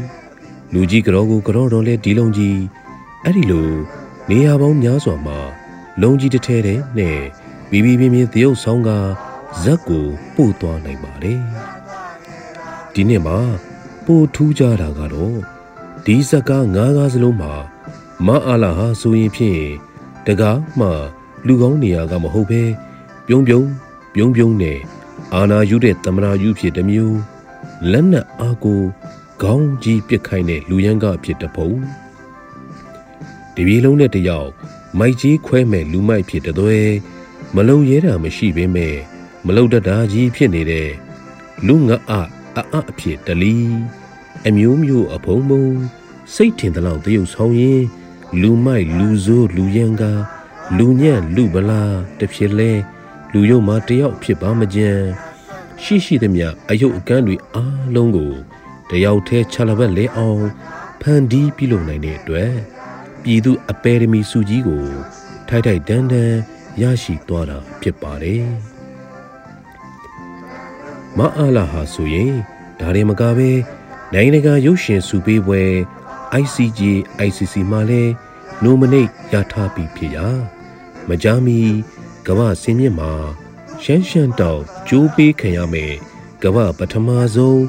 [0.72, 2.58] လူကြီးကြောကိုကြောတော်လဲဒီလုံးကြီး
[3.24, 3.68] အဲ့ဒီလို
[4.30, 5.38] နေရာပေါင်းများစွာမှာ
[6.02, 7.18] လုံးကြီးတစ်ထဲတည်းနဲ့
[7.70, 8.90] ဘီဘီပြင်းပြင်းသရုပ်ဆောင်က
[9.62, 11.40] ဇက်ကိုပို့သွားနိုင်ပါတယ်
[12.94, 13.38] ဒီနေ့မှာ
[14.06, 15.36] ပို့ထူးကြတာကတော့
[16.04, 17.52] ဒီဇက်ကငါးကားစလုံးမှာ
[18.26, 19.62] မအားလာဟာဆိုရင်ဖြင့်
[20.26, 20.88] တကားမှ
[21.46, 22.62] လူကောင်းနေရာကမဟုတ်ပဲ
[23.26, 23.66] ပြုံးပြုံး
[24.14, 24.78] ပြုံးပြုံးနဲ့
[25.34, 27.18] အာနာယူတဲ့တမနာယူဖြစ်တစ်မျိုး
[27.92, 28.80] လက်နက်အားကို
[29.42, 31.70] ခေါင်းကြီးပစ်ခိုင်းတဲ့လူရန်ကအဖြစ်တစ်ပုံ
[33.54, 34.50] ဒီပြေလုံးနဲ့တယောက်
[34.98, 36.78] မိုက်ကြီးခွဲမဲ့လူမိုက်ဖြစ်တဲ့သွဲ
[37.54, 38.96] မလုံရဲတာမရှိဘဲမဲ့
[39.46, 40.90] မလုံတတ်တာကြီးဖြစ်နေတဲ့
[41.66, 42.12] လူငါအ
[42.56, 43.56] အအအဖြစ်တလီ
[44.46, 45.64] အမျိုးမျိုးအဖုံဖုံ
[46.34, 47.82] စိတ်ထင်သလောက်တရုပ်ဆောင်ရင်
[48.40, 50.02] လူမိုက်လူဆိုးလူရန်က
[50.78, 51.82] လူညံ့လူဗလာ
[52.18, 52.72] တဖြစ်လဲ
[53.32, 54.90] လူယုံမှာတယောက်ဖြစ်ပါမကြံ
[55.82, 58.32] ရှိရှိသမျှအယုတ်အကန်းတွေအားလုံးကို
[58.90, 60.42] တယောက်တည်းခြာလဘက်လဲအောင်
[61.00, 62.52] ဖန်တီးပြုလုပ်နိုင်တဲ့အတွက်
[63.22, 64.84] ပြည်သူအပယ်ဒမီစုကြီးကို
[65.48, 66.32] ထိုက်ထိုက်တန်တန်
[66.82, 68.44] ရရှိသွားတာဖြစ်ပါတယ်။
[71.18, 72.32] မအားလာဟာဆိုရင်
[72.80, 73.50] ဒါရင်မကပဲ
[74.12, 75.62] နိုင်ငံတကာရုပ်ရှင်စုပေးပွဲ
[76.42, 76.80] ICJ
[77.26, 78.02] ICC မှာလဲ
[78.62, 80.28] နိုမနိတ်ရထားပြီးဖြစ်ရာ
[81.08, 81.58] မကြာမီ
[82.26, 83.12] ကမ္ဘာစင်မြင့်မှာ
[83.82, 85.94] ရှမ်းရှမ်းတောက်ကျိုးပေးခံရမယ်
[86.42, 87.62] ကမ္ဘာပထမဆုံး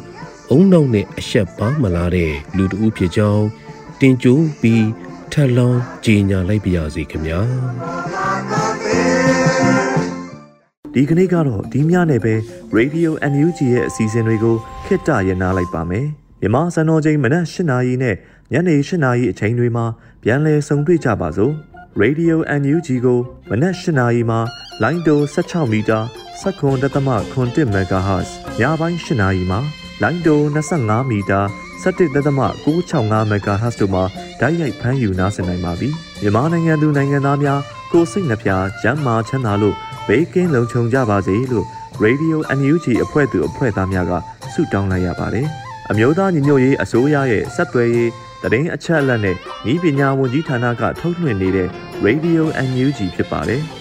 [0.49, 3.45] အုံနောက်နဲ့အဆက်ပါမလာတဲ့လူတဦးဖြစ်ကြောင်း
[3.99, 4.85] တင်ကြိုးပြီး
[5.33, 7.39] ထပ်လောင်းကြေညာလိုက်ပါရစေခင်ဗျာ
[10.93, 12.33] ဒီကနေ့ကတော့ဒီညနေပဲ
[12.77, 14.55] Radio NUG ရဲ့အစီအစဉ်တွေကို
[14.85, 16.07] ခਿੱတရနာလိုက်ပါမယ်
[16.41, 18.15] မြန်မာစံတော်ချိန်မနက်၈နာရီနဲ့
[18.53, 19.85] ညနေ၈နာရီအချိန်တွေမှာ
[20.23, 21.53] ပြန်လည်ဆုံတွေ့ကြပါစို့
[22.01, 23.19] Radio NUG ကို
[23.49, 24.39] မနက်၈နာရီမှာ
[24.83, 25.99] လိုင်းတို16မီတာ
[26.41, 28.29] 7.7 MHz
[28.59, 29.59] ညပိုင်း၈နာရီမှာ
[30.01, 30.39] လိုင်းတို
[30.77, 31.41] 25မီတာ
[31.83, 34.03] 17.665 MHz တို့မှာ
[34.39, 35.89] ဓာတ်ရိုက်ဖမ်းယူနားဆင်နိုင်ပါပြီ
[36.21, 37.59] မြန်မာနိုင်ငံသူနိုင်ငံသားများ
[37.91, 38.49] ကိုစိတ်နှပြ
[38.83, 39.75] ရမ်းမာချမ်းသာလို့
[40.07, 41.65] ဘေးကင်းလုံခြုံကြပါစေလို့
[42.03, 44.13] Radio NUG အဖွဲ့သူအဖွဲ့သားများက
[44.53, 45.47] ဆုတောင်းလိုက်ရပါတယ်
[45.89, 48.11] အမျိုးသားညီညွတ်ရေးအစိုးရရဲ့စက်သွယ်ရေး
[48.43, 49.35] တရင်အချက်အလက်နဲ့
[49.71, 51.67] ဤပညာဝန်ကြီးဌာနကထုတ်လွှင့်နေတဲ့
[52.05, 53.63] Radio NUG ဖြစ်ပါတယ်။